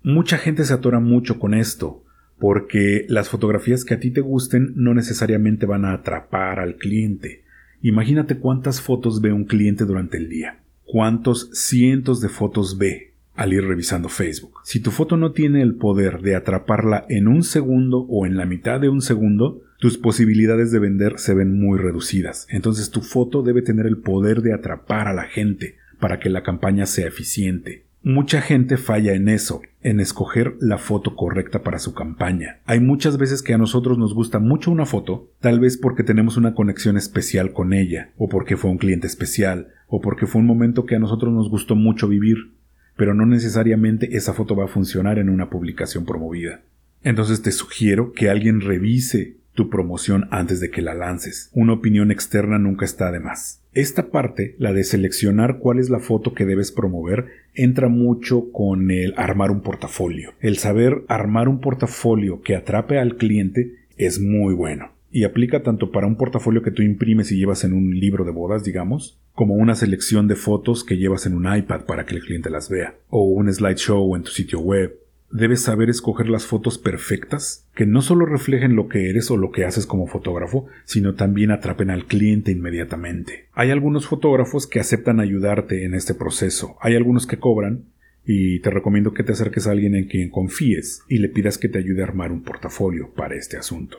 Mucha 0.05 0.38
gente 0.38 0.64
se 0.64 0.73
atora 0.73 1.01
mucho 1.01 1.40
con 1.40 1.55
esto, 1.55 2.03
porque 2.44 3.07
las 3.09 3.30
fotografías 3.30 3.87
que 3.87 3.94
a 3.94 4.00
ti 4.00 4.11
te 4.11 4.20
gusten 4.20 4.74
no 4.76 4.92
necesariamente 4.92 5.64
van 5.64 5.87
a 5.87 5.94
atrapar 5.94 6.61
al 6.61 6.76
cliente. 6.76 7.42
Imagínate 7.80 8.37
cuántas 8.37 8.83
fotos 8.83 9.22
ve 9.22 9.33
un 9.33 9.46
cliente 9.46 9.87
durante 9.87 10.18
el 10.18 10.28
día, 10.28 10.59
cuántos 10.85 11.48
cientos 11.54 12.20
de 12.20 12.28
fotos 12.28 12.76
ve 12.76 13.14
al 13.35 13.54
ir 13.54 13.64
revisando 13.64 14.11
Facebook. 14.11 14.59
Si 14.62 14.80
tu 14.80 14.90
foto 14.90 15.16
no 15.16 15.33
tiene 15.33 15.62
el 15.62 15.76
poder 15.76 16.20
de 16.20 16.37
atraparla 16.37 17.07
en 17.09 17.28
un 17.28 17.44
segundo 17.44 18.00
o 18.11 18.26
en 18.26 18.37
la 18.37 18.44
mitad 18.44 18.78
de 18.78 18.90
un 18.90 19.00
segundo, 19.00 19.62
tus 19.78 19.96
posibilidades 19.96 20.70
de 20.70 20.80
vender 20.80 21.14
se 21.16 21.33
ven 21.33 21.59
muy 21.59 21.78
reducidas. 21.78 22.46
Entonces 22.50 22.90
tu 22.90 23.00
foto 23.00 23.42
debe 23.42 23.62
tener 23.62 23.87
el 23.87 23.96
poder 23.96 24.42
de 24.42 24.52
atrapar 24.52 25.09
a 25.09 25.14
la 25.14 25.24
gente 25.24 25.76
para 25.98 26.20
que 26.20 26.28
la 26.28 26.42
campaña 26.42 26.85
sea 26.85 27.07
eficiente. 27.07 27.87
Mucha 28.06 28.42
gente 28.42 28.76
falla 28.76 29.14
en 29.14 29.30
eso, 29.30 29.62
en 29.80 29.98
escoger 29.98 30.56
la 30.60 30.76
foto 30.76 31.16
correcta 31.16 31.62
para 31.62 31.78
su 31.78 31.94
campaña. 31.94 32.58
Hay 32.66 32.78
muchas 32.78 33.16
veces 33.16 33.40
que 33.40 33.54
a 33.54 33.58
nosotros 33.58 33.96
nos 33.96 34.12
gusta 34.12 34.38
mucho 34.38 34.70
una 34.70 34.84
foto, 34.84 35.30
tal 35.40 35.58
vez 35.58 35.78
porque 35.78 36.02
tenemos 36.02 36.36
una 36.36 36.54
conexión 36.54 36.98
especial 36.98 37.54
con 37.54 37.72
ella, 37.72 38.10
o 38.18 38.28
porque 38.28 38.58
fue 38.58 38.70
un 38.70 38.76
cliente 38.76 39.06
especial, 39.06 39.68
o 39.86 40.02
porque 40.02 40.26
fue 40.26 40.42
un 40.42 40.46
momento 40.46 40.84
que 40.84 40.96
a 40.96 40.98
nosotros 40.98 41.32
nos 41.32 41.48
gustó 41.48 41.76
mucho 41.76 42.06
vivir, 42.06 42.52
pero 42.94 43.14
no 43.14 43.24
necesariamente 43.24 44.14
esa 44.14 44.34
foto 44.34 44.54
va 44.54 44.66
a 44.66 44.68
funcionar 44.68 45.18
en 45.18 45.30
una 45.30 45.48
publicación 45.48 46.04
promovida. 46.04 46.60
Entonces 47.04 47.40
te 47.40 47.52
sugiero 47.52 48.12
que 48.12 48.28
alguien 48.28 48.60
revise 48.60 49.38
tu 49.54 49.70
promoción 49.70 50.28
antes 50.30 50.60
de 50.60 50.70
que 50.70 50.82
la 50.82 50.94
lances. 50.94 51.50
Una 51.54 51.72
opinión 51.72 52.10
externa 52.10 52.58
nunca 52.58 52.84
está 52.84 53.10
de 53.10 53.20
más. 53.20 53.62
Esta 53.72 54.10
parte, 54.10 54.54
la 54.58 54.72
de 54.72 54.84
seleccionar 54.84 55.58
cuál 55.58 55.78
es 55.78 55.90
la 55.90 55.98
foto 55.98 56.34
que 56.34 56.44
debes 56.44 56.70
promover, 56.70 57.26
entra 57.54 57.88
mucho 57.88 58.52
con 58.52 58.90
el 58.90 59.14
armar 59.16 59.50
un 59.50 59.62
portafolio. 59.62 60.32
El 60.40 60.58
saber 60.58 61.04
armar 61.08 61.48
un 61.48 61.60
portafolio 61.60 62.40
que 62.42 62.54
atrape 62.54 62.98
al 62.98 63.16
cliente 63.16 63.72
es 63.96 64.20
muy 64.20 64.54
bueno. 64.54 64.92
y 65.14 65.22
aplica 65.22 65.62
tanto 65.62 65.92
para 65.92 66.08
un 66.08 66.16
portafolio 66.16 66.60
que 66.60 66.72
tú 66.72 66.82
imprimes 66.82 67.30
y 67.30 67.36
llevas 67.36 67.62
en 67.62 67.72
un 67.72 67.96
libro 68.00 68.24
de 68.24 68.32
bodas, 68.32 68.64
digamos, 68.64 69.20
como 69.32 69.54
una 69.54 69.76
selección 69.76 70.26
de 70.26 70.34
fotos 70.34 70.82
que 70.82 70.96
llevas 70.96 71.24
en 71.24 71.34
un 71.34 71.46
iPad 71.56 71.82
para 71.82 72.04
que 72.04 72.16
el 72.16 72.20
cliente 72.20 72.50
las 72.50 72.68
vea, 72.68 72.96
o 73.10 73.22
un 73.22 73.52
slideshow 73.52 74.16
en 74.16 74.24
tu 74.24 74.32
sitio 74.32 74.58
web. 74.58 74.98
Debes 75.30 75.62
saber 75.62 75.90
escoger 75.90 76.28
las 76.28 76.46
fotos 76.46 76.78
perfectas, 76.78 77.66
que 77.74 77.87
no 77.87 78.02
solo 78.02 78.24
reflejen 78.24 78.76
lo 78.76 78.88
que 78.88 79.10
eres 79.10 79.30
o 79.30 79.37
lo 79.37 79.50
que 79.50 79.64
haces 79.64 79.87
como 79.87 80.06
fotógrafo, 80.06 80.66
sino 80.84 81.14
también 81.14 81.50
atrapen 81.50 81.90
al 81.90 82.06
cliente 82.06 82.52
inmediatamente. 82.52 83.48
Hay 83.52 83.70
algunos 83.70 84.06
fotógrafos 84.06 84.66
que 84.66 84.80
aceptan 84.80 85.18
ayudarte 85.20 85.84
en 85.84 85.94
este 85.94 86.14
proceso, 86.14 86.76
hay 86.80 86.94
algunos 86.94 87.26
que 87.26 87.38
cobran, 87.38 87.87
y 88.26 88.60
te 88.60 88.70
recomiendo 88.70 89.12
que 89.12 89.22
te 89.22 89.32
acerques 89.32 89.66
a 89.66 89.72
alguien 89.72 89.94
en 89.94 90.06
quien 90.06 90.30
confíes 90.30 91.02
y 91.08 91.18
le 91.18 91.28
pidas 91.28 91.58
que 91.58 91.68
te 91.68 91.78
ayude 91.78 92.02
a 92.02 92.06
armar 92.06 92.32
un 92.32 92.42
portafolio 92.42 93.12
para 93.14 93.34
este 93.34 93.56
asunto. 93.56 93.98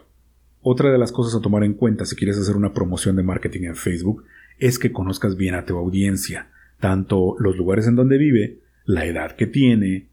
Otra 0.62 0.92
de 0.92 0.98
las 0.98 1.12
cosas 1.12 1.36
a 1.36 1.42
tomar 1.42 1.64
en 1.64 1.76
cuenta 1.76 2.06
si 2.06 2.16
quieres 2.16 2.40
hacer 2.40 2.56
una 2.56 2.74
promoción 2.74 3.16
de 3.16 3.24
marketing 3.24 3.66
en 3.66 3.76
Facebook 3.76 4.24
es 4.58 4.80
que 4.80 4.92
conozcas 4.92 5.38
bien 5.38 5.54
a 5.54 5.66
tu 5.66 5.78
audiencia, 5.78 6.48
tanto 6.80 7.36
los 7.40 7.56
lugares 7.56 7.88
en 7.88 7.96
donde 7.96 8.18
vive, 8.18 8.60
la 8.86 9.06
edad 9.06 9.36
que 9.36 9.46
tiene, 9.46 10.08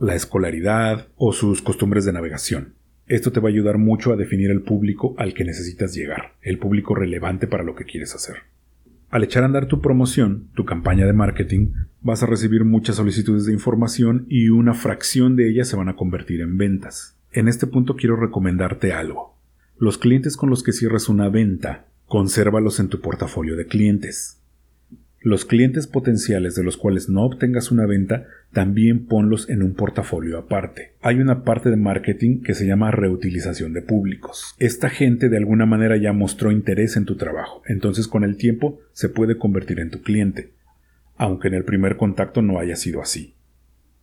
la 0.00 0.14
escolaridad 0.14 1.08
o 1.16 1.34
sus 1.34 1.60
costumbres 1.60 2.06
de 2.06 2.14
navegación. 2.14 2.72
Esto 3.06 3.32
te 3.32 3.40
va 3.40 3.50
a 3.50 3.52
ayudar 3.52 3.76
mucho 3.76 4.12
a 4.12 4.16
definir 4.16 4.50
el 4.50 4.62
público 4.62 5.14
al 5.18 5.34
que 5.34 5.44
necesitas 5.44 5.94
llegar, 5.94 6.36
el 6.40 6.58
público 6.58 6.94
relevante 6.94 7.46
para 7.46 7.64
lo 7.64 7.74
que 7.74 7.84
quieres 7.84 8.14
hacer. 8.14 8.36
Al 9.10 9.24
echar 9.24 9.42
a 9.42 9.46
andar 9.46 9.66
tu 9.66 9.82
promoción, 9.82 10.48
tu 10.54 10.64
campaña 10.64 11.04
de 11.04 11.12
marketing, 11.12 11.72
vas 12.00 12.22
a 12.22 12.26
recibir 12.26 12.64
muchas 12.64 12.96
solicitudes 12.96 13.44
de 13.44 13.52
información 13.52 14.24
y 14.30 14.48
una 14.48 14.72
fracción 14.72 15.36
de 15.36 15.50
ellas 15.50 15.68
se 15.68 15.76
van 15.76 15.90
a 15.90 15.96
convertir 15.96 16.40
en 16.40 16.56
ventas. 16.56 17.16
En 17.32 17.46
este 17.46 17.66
punto 17.66 17.94
quiero 17.94 18.16
recomendarte 18.16 18.94
algo. 18.94 19.36
Los 19.78 19.98
clientes 19.98 20.36
con 20.36 20.48
los 20.48 20.62
que 20.62 20.72
cierres 20.72 21.10
una 21.10 21.28
venta, 21.28 21.88
consérvalos 22.06 22.80
en 22.80 22.88
tu 22.88 23.02
portafolio 23.02 23.54
de 23.54 23.66
clientes. 23.66 24.39
Los 25.22 25.44
clientes 25.44 25.86
potenciales 25.86 26.54
de 26.54 26.64
los 26.64 26.78
cuales 26.78 27.10
no 27.10 27.26
obtengas 27.26 27.70
una 27.70 27.84
venta, 27.84 28.24
también 28.54 29.04
ponlos 29.04 29.50
en 29.50 29.62
un 29.62 29.74
portafolio 29.74 30.38
aparte. 30.38 30.94
Hay 31.02 31.16
una 31.16 31.44
parte 31.44 31.68
de 31.68 31.76
marketing 31.76 32.40
que 32.40 32.54
se 32.54 32.66
llama 32.66 32.90
reutilización 32.90 33.74
de 33.74 33.82
públicos. 33.82 34.54
Esta 34.58 34.88
gente 34.88 35.28
de 35.28 35.36
alguna 35.36 35.66
manera 35.66 35.98
ya 35.98 36.14
mostró 36.14 36.50
interés 36.50 36.96
en 36.96 37.04
tu 37.04 37.16
trabajo, 37.16 37.60
entonces 37.66 38.08
con 38.08 38.24
el 38.24 38.38
tiempo 38.38 38.80
se 38.92 39.10
puede 39.10 39.36
convertir 39.36 39.78
en 39.80 39.90
tu 39.90 40.00
cliente, 40.00 40.54
aunque 41.16 41.48
en 41.48 41.54
el 41.54 41.64
primer 41.64 41.98
contacto 41.98 42.40
no 42.40 42.58
haya 42.58 42.76
sido 42.76 43.02
así. 43.02 43.34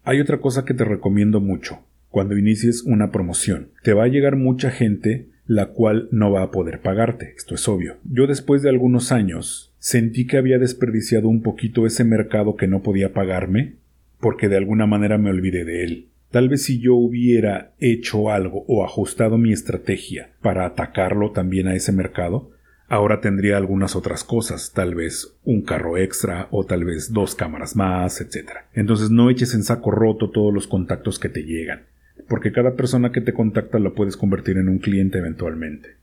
Hay 0.03 0.21
otra 0.21 0.39
cosa 0.39 0.65
que 0.65 0.75
te 0.75 0.86
recomiendo 0.86 1.41
mucho. 1.41 1.80
Cuando 2.10 2.38
inicies 2.38 2.84
una 2.84 3.12
promoción, 3.12 3.71
te 3.82 3.93
va 3.93 4.03
a 4.03 4.08
llegar 4.08 4.36
mucha 4.36 4.69
gente 4.69 5.30
la 5.47 5.69
cual 5.69 6.10
no 6.12 6.32
va 6.32 6.43
a 6.43 6.51
poder 6.51 6.82
pagarte, 6.82 7.34
esto 7.36 7.56
es 7.56 7.67
obvio. 7.67 7.97
Yo 8.03 8.27
después 8.27 8.62
de 8.62 8.69
algunos 8.69 9.12
años 9.12 9.66
sentí 9.79 10.27
que 10.27 10.37
había 10.37 10.59
desperdiciado 10.59 11.27
un 11.27 11.41
poquito 11.41 11.85
ese 11.85 12.03
mercado 12.03 12.55
que 12.55 12.67
no 12.67 12.83
podía 12.83 13.13
pagarme, 13.13 13.75
porque 14.19 14.49
de 14.49 14.57
alguna 14.57 14.85
manera 14.85 15.17
me 15.17 15.29
olvidé 15.29 15.65
de 15.65 15.83
él. 15.83 16.09
Tal 16.31 16.49
vez 16.49 16.63
si 16.63 16.79
yo 16.79 16.95
hubiera 16.95 17.73
hecho 17.79 18.29
algo 18.29 18.65
o 18.67 18.83
ajustado 18.83 19.37
mi 19.37 19.53
estrategia 19.53 20.31
para 20.41 20.65
atacarlo 20.65 21.31
también 21.31 21.67
a 21.67 21.75
ese 21.75 21.91
mercado, 21.91 22.51
ahora 22.89 23.21
tendría 23.21 23.57
algunas 23.57 23.95
otras 23.95 24.23
cosas, 24.23 24.73
tal 24.73 24.95
vez 24.95 25.37
un 25.43 25.61
carro 25.61 25.97
extra 25.97 26.47
o 26.51 26.65
tal 26.65 26.83
vez 26.83 27.13
dos 27.13 27.35
cámaras 27.35 27.75
más, 27.75 28.19
etc. 28.19 28.51
Entonces 28.73 29.09
no 29.09 29.29
eches 29.29 29.53
en 29.53 29.63
saco 29.63 29.91
roto 29.91 30.29
todos 30.29 30.53
los 30.53 30.67
contactos 30.67 31.17
que 31.19 31.29
te 31.29 31.43
llegan 31.43 31.85
porque 32.27 32.51
cada 32.51 32.75
persona 32.75 33.11
que 33.11 33.21
te 33.21 33.33
contacta 33.33 33.79
lo 33.79 33.93
puedes 33.93 34.17
convertir 34.17 34.57
en 34.57 34.69
un 34.69 34.79
cliente 34.79 35.19
eventualmente. 35.19 35.96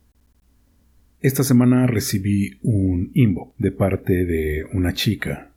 Esta 1.25 1.43
semana 1.43 1.87
recibí 1.87 2.59
un 2.61 3.11
inbox 3.15 3.55
de 3.57 3.71
parte 3.71 4.27
de 4.27 4.67
una 4.75 4.93
chica 4.93 5.53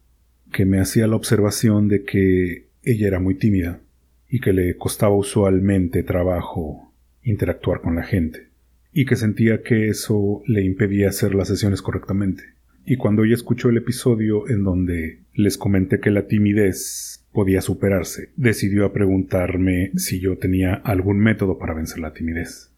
que 0.54 0.64
me 0.64 0.80
hacía 0.80 1.08
la 1.08 1.18
observación 1.18 1.90
de 1.90 2.06
que 2.06 2.68
ella 2.84 3.08
era 3.08 3.20
muy 3.20 3.36
tímida 3.36 3.82
y 4.30 4.40
que 4.40 4.54
le 4.54 4.78
costaba 4.78 5.14
usualmente 5.14 6.04
trabajo 6.04 6.94
interactuar 7.22 7.82
con 7.82 7.98
la 7.98 8.04
gente 8.04 8.48
y 8.94 9.06
que 9.06 9.18
sentía 9.18 9.62
que 9.62 9.90
eso 9.90 10.42
le 10.48 10.64
impedía 10.64 11.10
hacer 11.10 11.36
las 11.36 11.50
sesiones 11.50 11.82
correctamente. 11.82 12.44
Y 12.86 12.96
cuando 12.96 13.26
ella 13.26 13.36
escuchó 13.36 13.68
el 13.68 13.76
episodio 13.76 14.48
en 14.48 14.64
donde 14.64 15.20
les 15.34 15.58
comenté 15.58 16.00
que 16.00 16.12
la 16.12 16.28
timidez 16.28 17.26
podía 17.34 17.60
superarse, 17.60 18.30
decidió 18.38 18.86
a 18.86 18.94
preguntarme 18.94 19.92
si 19.98 20.22
yo 20.22 20.38
tenía 20.38 20.76
algún 20.76 21.20
método 21.20 21.58
para 21.58 21.74
vencer 21.74 22.00
la 22.00 22.14
timidez. 22.14 22.72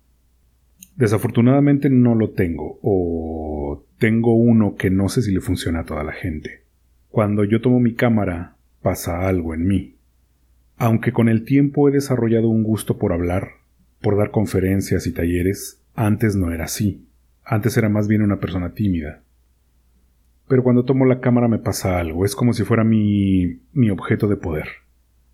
Desafortunadamente 0.99 1.89
no 1.89 2.13
lo 2.13 2.31
tengo, 2.31 2.77
o 2.83 3.83
tengo 3.97 4.35
uno 4.35 4.75
que 4.75 4.91
no 4.91 5.09
sé 5.09 5.21
si 5.21 5.31
le 5.31 5.41
funciona 5.41 5.79
a 5.79 5.85
toda 5.85 6.03
la 6.03 6.11
gente. 6.11 6.65
Cuando 7.07 7.43
yo 7.43 7.61
tomo 7.61 7.79
mi 7.79 7.95
cámara, 7.95 8.57
pasa 8.81 9.27
algo 9.27 9.55
en 9.55 9.65
mí. 9.65 9.95
Aunque 10.77 11.11
con 11.11 11.27
el 11.27 11.43
tiempo 11.43 11.89
he 11.89 11.91
desarrollado 11.91 12.49
un 12.49 12.63
gusto 12.63 12.97
por 12.97 13.13
hablar, 13.13 13.47
por 14.01 14.17
dar 14.17 14.29
conferencias 14.29 15.07
y 15.07 15.13
talleres, 15.13 15.81
antes 15.95 16.35
no 16.35 16.51
era 16.51 16.65
así. 16.65 17.07
Antes 17.43 17.75
era 17.77 17.89
más 17.89 18.07
bien 18.07 18.21
una 18.21 18.39
persona 18.39 18.73
tímida 18.73 19.23
pero 20.49 20.63
cuando 20.63 20.83
tomo 20.83 21.05
la 21.05 21.21
cámara 21.21 21.47
me 21.47 21.59
pasa 21.59 21.99
algo, 21.99 22.25
es 22.25 22.35
como 22.35 22.53
si 22.53 22.63
fuera 22.63 22.83
mi, 22.83 23.59
mi 23.71 23.91
objeto 23.91 24.27
de 24.27 24.35
poder. 24.35 24.67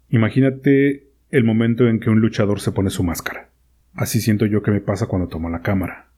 Imagínate 0.10 1.08
el 1.32 1.46
momento 1.46 1.88
en 1.88 2.02
que 2.02 2.10
un 2.10 2.20
luchador 2.20 2.60
se 2.60 2.74
pone 2.74 2.90
su 2.90 3.02
máscara. 3.02 3.50
Así 3.96 4.20
siento 4.20 4.46
yo 4.46 4.62
que 4.62 4.72
me 4.72 4.82
pasa 4.82 5.08
cuando 5.08 5.30
tomo 5.30 5.50
la 5.50 5.62
cámara. 5.62 6.10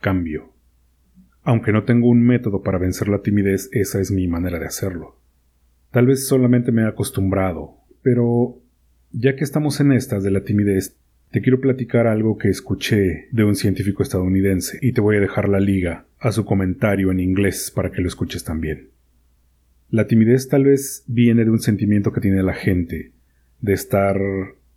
Cambio. 0.00 0.52
Aunque 1.42 1.72
no 1.72 1.84
tengo 1.84 2.08
un 2.08 2.22
método 2.22 2.62
para 2.62 2.78
vencer 2.78 3.08
la 3.08 3.22
timidez, 3.22 3.68
esa 3.72 4.00
es 4.00 4.10
mi 4.10 4.26
manera 4.26 4.58
de 4.58 4.66
hacerlo. 4.66 5.20
Tal 5.90 6.06
vez 6.06 6.26
solamente 6.26 6.72
me 6.72 6.82
he 6.82 6.86
acostumbrado, 6.86 7.76
pero 8.02 8.58
ya 9.12 9.36
que 9.36 9.44
estamos 9.44 9.80
en 9.80 9.92
estas 9.92 10.22
de 10.22 10.30
la 10.30 10.42
timidez, 10.42 10.96
te 11.30 11.42
quiero 11.42 11.60
platicar 11.60 12.06
algo 12.06 12.38
que 12.38 12.48
escuché 12.48 13.28
de 13.30 13.44
un 13.44 13.54
científico 13.54 14.02
estadounidense 14.02 14.78
y 14.80 14.92
te 14.92 15.02
voy 15.02 15.16
a 15.16 15.20
dejar 15.20 15.48
la 15.48 15.60
liga 15.60 16.06
a 16.18 16.32
su 16.32 16.46
comentario 16.46 17.10
en 17.10 17.20
inglés 17.20 17.70
para 17.74 17.90
que 17.90 18.00
lo 18.00 18.08
escuches 18.08 18.44
también. 18.44 18.88
La 19.90 20.06
timidez 20.06 20.48
tal 20.48 20.64
vez 20.64 21.04
viene 21.06 21.44
de 21.44 21.50
un 21.50 21.60
sentimiento 21.60 22.12
que 22.12 22.20
tiene 22.20 22.42
la 22.42 22.54
gente, 22.54 23.12
de 23.60 23.72
estar 23.72 24.18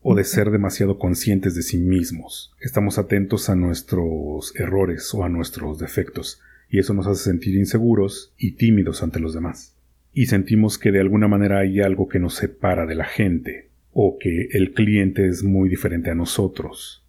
o 0.01 0.15
de 0.15 0.23
ser 0.23 0.51
demasiado 0.51 0.97
conscientes 0.97 1.55
de 1.55 1.61
sí 1.61 1.77
mismos. 1.77 2.53
Estamos 2.59 2.97
atentos 2.97 3.49
a 3.49 3.55
nuestros 3.55 4.55
errores 4.55 5.13
o 5.13 5.23
a 5.23 5.29
nuestros 5.29 5.79
defectos, 5.79 6.41
y 6.69 6.79
eso 6.79 6.93
nos 6.93 7.07
hace 7.07 7.23
sentir 7.23 7.55
inseguros 7.55 8.33
y 8.37 8.53
tímidos 8.53 9.03
ante 9.03 9.19
los 9.19 9.33
demás. 9.33 9.75
Y 10.13 10.25
sentimos 10.25 10.77
que 10.77 10.91
de 10.91 10.99
alguna 10.99 11.27
manera 11.27 11.59
hay 11.59 11.81
algo 11.81 12.07
que 12.07 12.19
nos 12.19 12.35
separa 12.35 12.85
de 12.85 12.95
la 12.95 13.05
gente, 13.05 13.69
o 13.93 14.17
que 14.19 14.47
el 14.51 14.73
cliente 14.73 15.27
es 15.27 15.43
muy 15.43 15.69
diferente 15.69 16.09
a 16.09 16.15
nosotros 16.15 17.01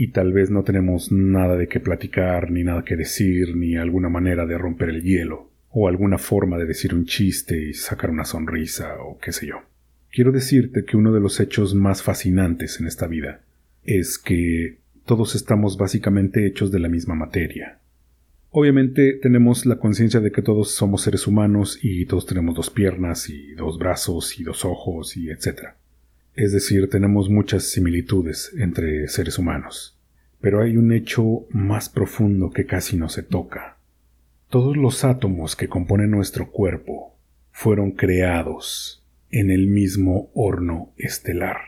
y 0.00 0.12
tal 0.12 0.32
vez 0.32 0.50
no 0.50 0.62
tenemos 0.62 1.12
nada 1.12 1.58
de 1.58 1.68
qué 1.68 1.78
platicar, 1.78 2.50
ni 2.50 2.64
nada 2.64 2.86
que 2.86 2.96
decir, 2.96 3.54
ni 3.54 3.76
alguna 3.76 4.08
manera 4.08 4.46
de 4.46 4.56
romper 4.56 4.88
el 4.88 5.02
hielo, 5.02 5.50
o 5.68 5.88
alguna 5.88 6.16
forma 6.16 6.56
de 6.56 6.64
decir 6.64 6.94
un 6.94 7.04
chiste 7.04 7.68
y 7.68 7.74
sacar 7.74 8.08
una 8.08 8.24
sonrisa, 8.24 8.94
o 8.98 9.18
qué 9.18 9.30
sé 9.30 9.48
yo. 9.48 9.56
Quiero 10.12 10.32
decirte 10.32 10.84
que 10.84 10.96
uno 10.96 11.12
de 11.12 11.20
los 11.20 11.38
hechos 11.38 11.74
más 11.74 12.02
fascinantes 12.02 12.80
en 12.80 12.88
esta 12.88 13.06
vida 13.06 13.42
es 13.84 14.18
que 14.18 14.78
todos 15.06 15.36
estamos 15.36 15.76
básicamente 15.78 16.46
hechos 16.46 16.72
de 16.72 16.80
la 16.80 16.88
misma 16.88 17.14
materia. 17.14 17.78
Obviamente 18.50 19.12
tenemos 19.22 19.66
la 19.66 19.78
conciencia 19.78 20.18
de 20.18 20.32
que 20.32 20.42
todos 20.42 20.74
somos 20.74 21.02
seres 21.02 21.28
humanos 21.28 21.78
y 21.80 22.06
todos 22.06 22.26
tenemos 22.26 22.56
dos 22.56 22.70
piernas 22.70 23.30
y 23.30 23.54
dos 23.54 23.78
brazos 23.78 24.40
y 24.40 24.42
dos 24.42 24.64
ojos 24.64 25.16
y 25.16 25.30
etcétera. 25.30 25.76
Es 26.34 26.52
decir, 26.52 26.90
tenemos 26.90 27.30
muchas 27.30 27.70
similitudes 27.70 28.52
entre 28.56 29.06
seres 29.06 29.38
humanos. 29.38 29.96
Pero 30.40 30.60
hay 30.62 30.76
un 30.76 30.90
hecho 30.90 31.46
más 31.50 31.88
profundo 31.88 32.50
que 32.50 32.66
casi 32.66 32.96
no 32.96 33.08
se 33.08 33.22
toca. 33.22 33.76
Todos 34.48 34.76
los 34.76 35.04
átomos 35.04 35.54
que 35.54 35.68
componen 35.68 36.10
nuestro 36.10 36.50
cuerpo 36.50 37.14
fueron 37.52 37.92
creados 37.92 38.99
en 39.30 39.50
el 39.50 39.68
mismo 39.68 40.30
horno 40.34 40.92
estelar. 40.96 41.58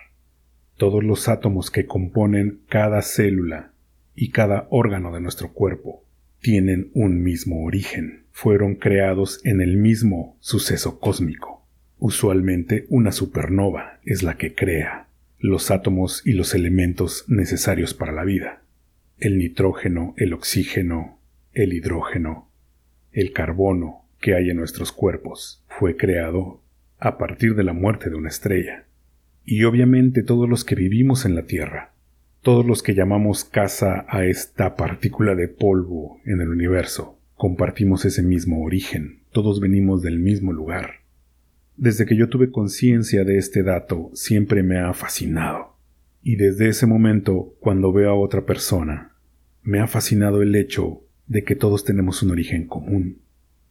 Todos 0.77 1.05
los 1.05 1.29
átomos 1.29 1.70
que 1.70 1.87
componen 1.87 2.61
cada 2.68 3.03
célula 3.03 3.72
y 4.14 4.31
cada 4.31 4.66
órgano 4.70 5.12
de 5.12 5.20
nuestro 5.20 5.53
cuerpo 5.53 6.05
tienen 6.40 6.90
un 6.94 7.22
mismo 7.22 7.64
origen, 7.64 8.25
fueron 8.33 8.75
creados 8.75 9.40
en 9.44 9.61
el 9.61 9.77
mismo 9.77 10.37
suceso 10.40 10.98
cósmico. 10.98 11.66
Usualmente 11.98 12.87
una 12.88 13.12
supernova 13.12 14.01
es 14.05 14.22
la 14.22 14.37
que 14.37 14.55
crea 14.55 15.07
los 15.38 15.70
átomos 15.70 16.27
y 16.27 16.33
los 16.33 16.55
elementos 16.55 17.25
necesarios 17.29 17.94
para 17.94 18.12
la 18.12 18.25
vida. 18.25 18.62
El 19.18 19.38
nitrógeno, 19.38 20.14
el 20.16 20.33
oxígeno, 20.33 21.20
el 21.53 21.72
hidrógeno, 21.72 22.51
el 23.12 23.33
carbono 23.33 24.07
que 24.20 24.35
hay 24.35 24.51
en 24.51 24.57
nuestros 24.57 24.90
cuerpos 24.90 25.64
fue 25.68 25.96
creado 25.96 26.62
a 27.02 27.18
partir 27.18 27.56
de 27.56 27.64
la 27.64 27.72
muerte 27.72 28.10
de 28.10 28.16
una 28.16 28.28
estrella. 28.28 28.86
Y 29.44 29.64
obviamente 29.64 30.22
todos 30.22 30.48
los 30.48 30.64
que 30.64 30.76
vivimos 30.76 31.24
en 31.26 31.34
la 31.34 31.46
Tierra 31.46 31.94
Todos 32.42 32.64
los 32.64 32.82
que 32.82 32.94
llamamos 32.94 33.44
casa 33.44 34.04
a 34.08 34.24
esta 34.24 34.76
partícula 34.76 35.34
de 35.34 35.48
polvo 35.48 36.20
en 36.24 36.40
el 36.40 36.48
universo, 36.48 37.18
compartimos 37.34 38.04
ese 38.04 38.22
mismo 38.22 38.62
origen, 38.62 39.22
todos 39.32 39.60
venimos 39.60 40.02
del 40.02 40.18
mismo 40.18 40.52
lugar. 40.52 41.02
Desde 41.76 42.06
que 42.06 42.16
yo 42.16 42.28
tuve 42.28 42.50
conciencia 42.50 43.24
de 43.24 43.38
este 43.38 43.62
dato, 43.62 44.10
siempre 44.12 44.62
me 44.62 44.78
ha 44.78 44.92
fascinado. 44.92 45.76
Y 46.22 46.36
desde 46.36 46.68
ese 46.68 46.86
momento, 46.86 47.54
cuando 47.60 47.92
veo 47.92 48.10
a 48.10 48.18
otra 48.18 48.44
persona, 48.44 49.12
me 49.62 49.80
ha 49.80 49.86
fascinado 49.86 50.42
el 50.42 50.54
hecho 50.54 51.02
de 51.26 51.42
que 51.42 51.56
todos 51.56 51.84
tenemos 51.84 52.22
un 52.22 52.30
origen 52.30 52.66
común. 52.66 53.22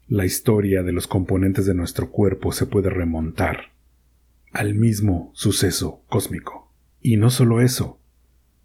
La 0.08 0.26
historia 0.26 0.84
de 0.84 0.92
los 0.92 1.08
componentes 1.08 1.66
de 1.66 1.74
nuestro 1.74 2.12
cuerpo 2.12 2.52
se 2.52 2.66
puede 2.66 2.90
remontar 2.90 3.72
al 4.52 4.76
mismo 4.76 5.32
suceso 5.34 6.04
cósmico. 6.08 6.72
Y 7.02 7.18
no 7.18 7.30
solo 7.30 7.62
eso, 7.62 8.00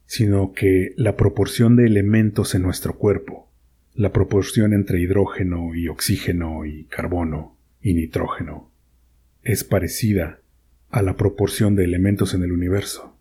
sino 0.07 0.53
que 0.53 0.93
la 0.97 1.17
proporción 1.17 1.77
de 1.77 1.87
elementos 1.87 2.55
en 2.55 2.63
nuestro 2.63 2.97
cuerpo, 2.97 3.51
la 3.95 4.13
proporción 4.13 4.73
entre 4.73 5.01
hidrógeno 5.01 5.75
y 5.75 5.89
oxígeno 5.89 6.65
y 6.65 6.85
carbono 6.85 7.57
y 7.81 7.95
nitrógeno, 7.95 8.71
es 9.43 9.65
parecida 9.65 10.41
a 10.91 11.03
la 11.03 11.17
proporción 11.17 11.77
de 11.77 11.85
elementos 11.85 12.35
en 12.35 12.43
el 12.43 12.53
universo. 12.53 13.17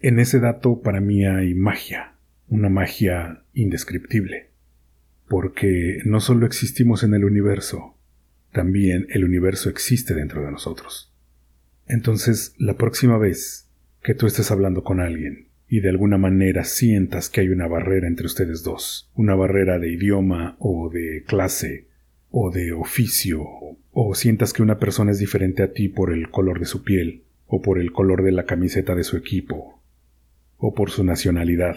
En 0.00 0.18
ese 0.18 0.40
dato 0.40 0.82
para 0.82 1.00
mí 1.00 1.24
hay 1.24 1.54
magia, 1.54 2.14
una 2.48 2.68
magia 2.68 3.44
indescriptible, 3.54 4.50
porque 5.28 5.98
no 6.04 6.20
solo 6.20 6.46
existimos 6.46 7.02
en 7.02 7.14
el 7.14 7.24
universo, 7.24 7.96
también 8.52 9.06
el 9.10 9.24
universo 9.24 9.68
existe 9.68 10.14
dentro 10.14 10.44
de 10.44 10.50
nosotros. 10.50 11.12
Entonces, 11.86 12.54
la 12.58 12.76
próxima 12.76 13.18
vez 13.18 13.68
que 14.02 14.14
tú 14.14 14.26
estés 14.26 14.50
hablando 14.50 14.84
con 14.84 15.00
alguien 15.00 15.48
y 15.68 15.80
de 15.80 15.88
alguna 15.88 16.18
manera 16.18 16.64
sientas 16.64 17.28
que 17.28 17.40
hay 17.40 17.48
una 17.48 17.66
barrera 17.66 18.06
entre 18.06 18.26
ustedes 18.26 18.62
dos, 18.62 19.10
una 19.14 19.34
barrera 19.34 19.78
de 19.78 19.92
idioma 19.92 20.56
o 20.58 20.90
de 20.90 21.24
clase 21.26 21.88
o 22.30 22.50
de 22.50 22.72
oficio, 22.72 23.44
o 23.92 24.14
sientas 24.14 24.52
que 24.52 24.62
una 24.62 24.78
persona 24.78 25.12
es 25.12 25.20
diferente 25.20 25.62
a 25.62 25.72
ti 25.72 25.88
por 25.88 26.12
el 26.12 26.30
color 26.30 26.58
de 26.58 26.66
su 26.66 26.82
piel, 26.82 27.22
o 27.46 27.62
por 27.62 27.78
el 27.78 27.92
color 27.92 28.24
de 28.24 28.32
la 28.32 28.44
camiseta 28.44 28.96
de 28.96 29.04
su 29.04 29.16
equipo, 29.16 29.80
o 30.56 30.74
por 30.74 30.90
su 30.90 31.04
nacionalidad, 31.04 31.76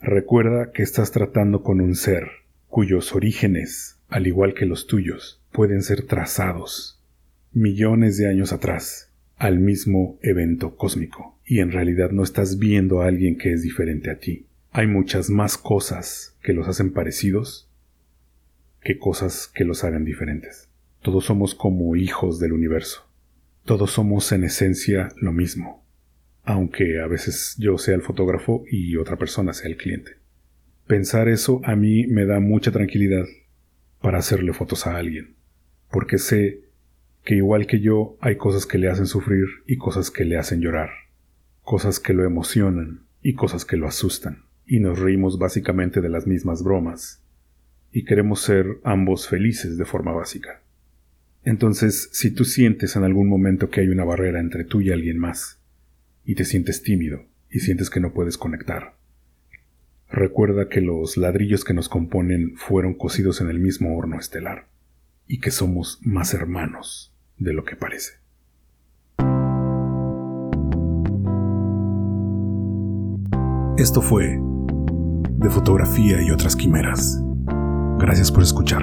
recuerda 0.00 0.70
que 0.70 0.84
estás 0.84 1.10
tratando 1.10 1.62
con 1.64 1.80
un 1.80 1.96
ser 1.96 2.28
cuyos 2.76 3.14
orígenes, 3.14 3.98
al 4.10 4.26
igual 4.26 4.52
que 4.52 4.66
los 4.66 4.86
tuyos, 4.86 5.42
pueden 5.50 5.80
ser 5.80 6.02
trazados 6.02 7.02
millones 7.50 8.18
de 8.18 8.28
años 8.28 8.52
atrás 8.52 9.10
al 9.36 9.60
mismo 9.60 10.18
evento 10.20 10.76
cósmico 10.76 11.38
y 11.42 11.60
en 11.60 11.72
realidad 11.72 12.10
no 12.10 12.22
estás 12.22 12.58
viendo 12.58 13.00
a 13.00 13.06
alguien 13.06 13.38
que 13.38 13.54
es 13.54 13.62
diferente 13.62 14.10
a 14.10 14.18
ti. 14.18 14.44
Hay 14.72 14.88
muchas 14.88 15.30
más 15.30 15.56
cosas 15.56 16.36
que 16.42 16.52
los 16.52 16.68
hacen 16.68 16.92
parecidos 16.92 17.70
que 18.82 18.98
cosas 18.98 19.46
que 19.46 19.64
los 19.64 19.82
hagan 19.82 20.04
diferentes. 20.04 20.68
Todos 21.00 21.24
somos 21.24 21.54
como 21.54 21.96
hijos 21.96 22.40
del 22.40 22.52
universo. 22.52 23.08
Todos 23.64 23.92
somos 23.92 24.30
en 24.32 24.44
esencia 24.44 25.08
lo 25.16 25.32
mismo, 25.32 25.82
aunque 26.42 27.00
a 27.00 27.06
veces 27.06 27.56
yo 27.58 27.78
sea 27.78 27.94
el 27.94 28.02
fotógrafo 28.02 28.64
y 28.70 28.98
otra 28.98 29.16
persona 29.16 29.54
sea 29.54 29.70
el 29.70 29.78
cliente. 29.78 30.25
Pensar 30.86 31.28
eso 31.28 31.60
a 31.64 31.74
mí 31.74 32.06
me 32.06 32.26
da 32.26 32.38
mucha 32.38 32.70
tranquilidad 32.70 33.24
para 34.00 34.18
hacerle 34.18 34.52
fotos 34.52 34.86
a 34.86 34.96
alguien, 34.96 35.34
porque 35.90 36.16
sé 36.16 36.60
que 37.24 37.34
igual 37.34 37.66
que 37.66 37.80
yo 37.80 38.16
hay 38.20 38.36
cosas 38.36 38.66
que 38.66 38.78
le 38.78 38.88
hacen 38.88 39.06
sufrir 39.06 39.46
y 39.66 39.78
cosas 39.78 40.12
que 40.12 40.24
le 40.24 40.36
hacen 40.36 40.60
llorar, 40.60 40.90
cosas 41.62 41.98
que 41.98 42.12
lo 42.12 42.24
emocionan 42.24 43.00
y 43.20 43.34
cosas 43.34 43.64
que 43.64 43.76
lo 43.76 43.88
asustan, 43.88 44.44
y 44.64 44.78
nos 44.78 45.00
reímos 45.00 45.40
básicamente 45.40 46.00
de 46.00 46.08
las 46.08 46.28
mismas 46.28 46.62
bromas, 46.62 47.20
y 47.90 48.04
queremos 48.04 48.42
ser 48.42 48.78
ambos 48.84 49.26
felices 49.26 49.76
de 49.78 49.84
forma 49.86 50.12
básica. 50.12 50.62
Entonces, 51.42 52.10
si 52.12 52.30
tú 52.30 52.44
sientes 52.44 52.94
en 52.94 53.02
algún 53.02 53.28
momento 53.28 53.70
que 53.70 53.80
hay 53.80 53.88
una 53.88 54.04
barrera 54.04 54.38
entre 54.38 54.62
tú 54.62 54.80
y 54.80 54.92
alguien 54.92 55.18
más, 55.18 55.60
y 56.24 56.36
te 56.36 56.44
sientes 56.44 56.84
tímido, 56.84 57.24
y 57.50 57.58
sientes 57.58 57.90
que 57.90 57.98
no 57.98 58.12
puedes 58.12 58.38
conectar, 58.38 58.94
recuerda 60.10 60.68
que 60.68 60.80
los 60.80 61.16
ladrillos 61.16 61.64
que 61.64 61.74
nos 61.74 61.88
componen 61.88 62.56
fueron 62.56 62.94
cocidos 62.94 63.40
en 63.40 63.50
el 63.50 63.58
mismo 63.58 63.96
horno 63.96 64.18
estelar, 64.18 64.68
y 65.26 65.40
que 65.40 65.50
somos 65.50 65.98
más 66.02 66.34
hermanos 66.34 67.14
de 67.38 67.52
lo 67.52 67.64
que 67.64 67.76
parece. 67.76 68.14
Esto 73.78 74.00
fue 74.00 74.38
de 75.32 75.50
fotografía 75.50 76.22
y 76.22 76.30
otras 76.30 76.56
quimeras. 76.56 77.22
Gracias 77.98 78.32
por 78.32 78.42
escuchar. 78.42 78.82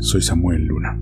Soy 0.00 0.22
Samuel 0.22 0.66
Luna. 0.66 1.00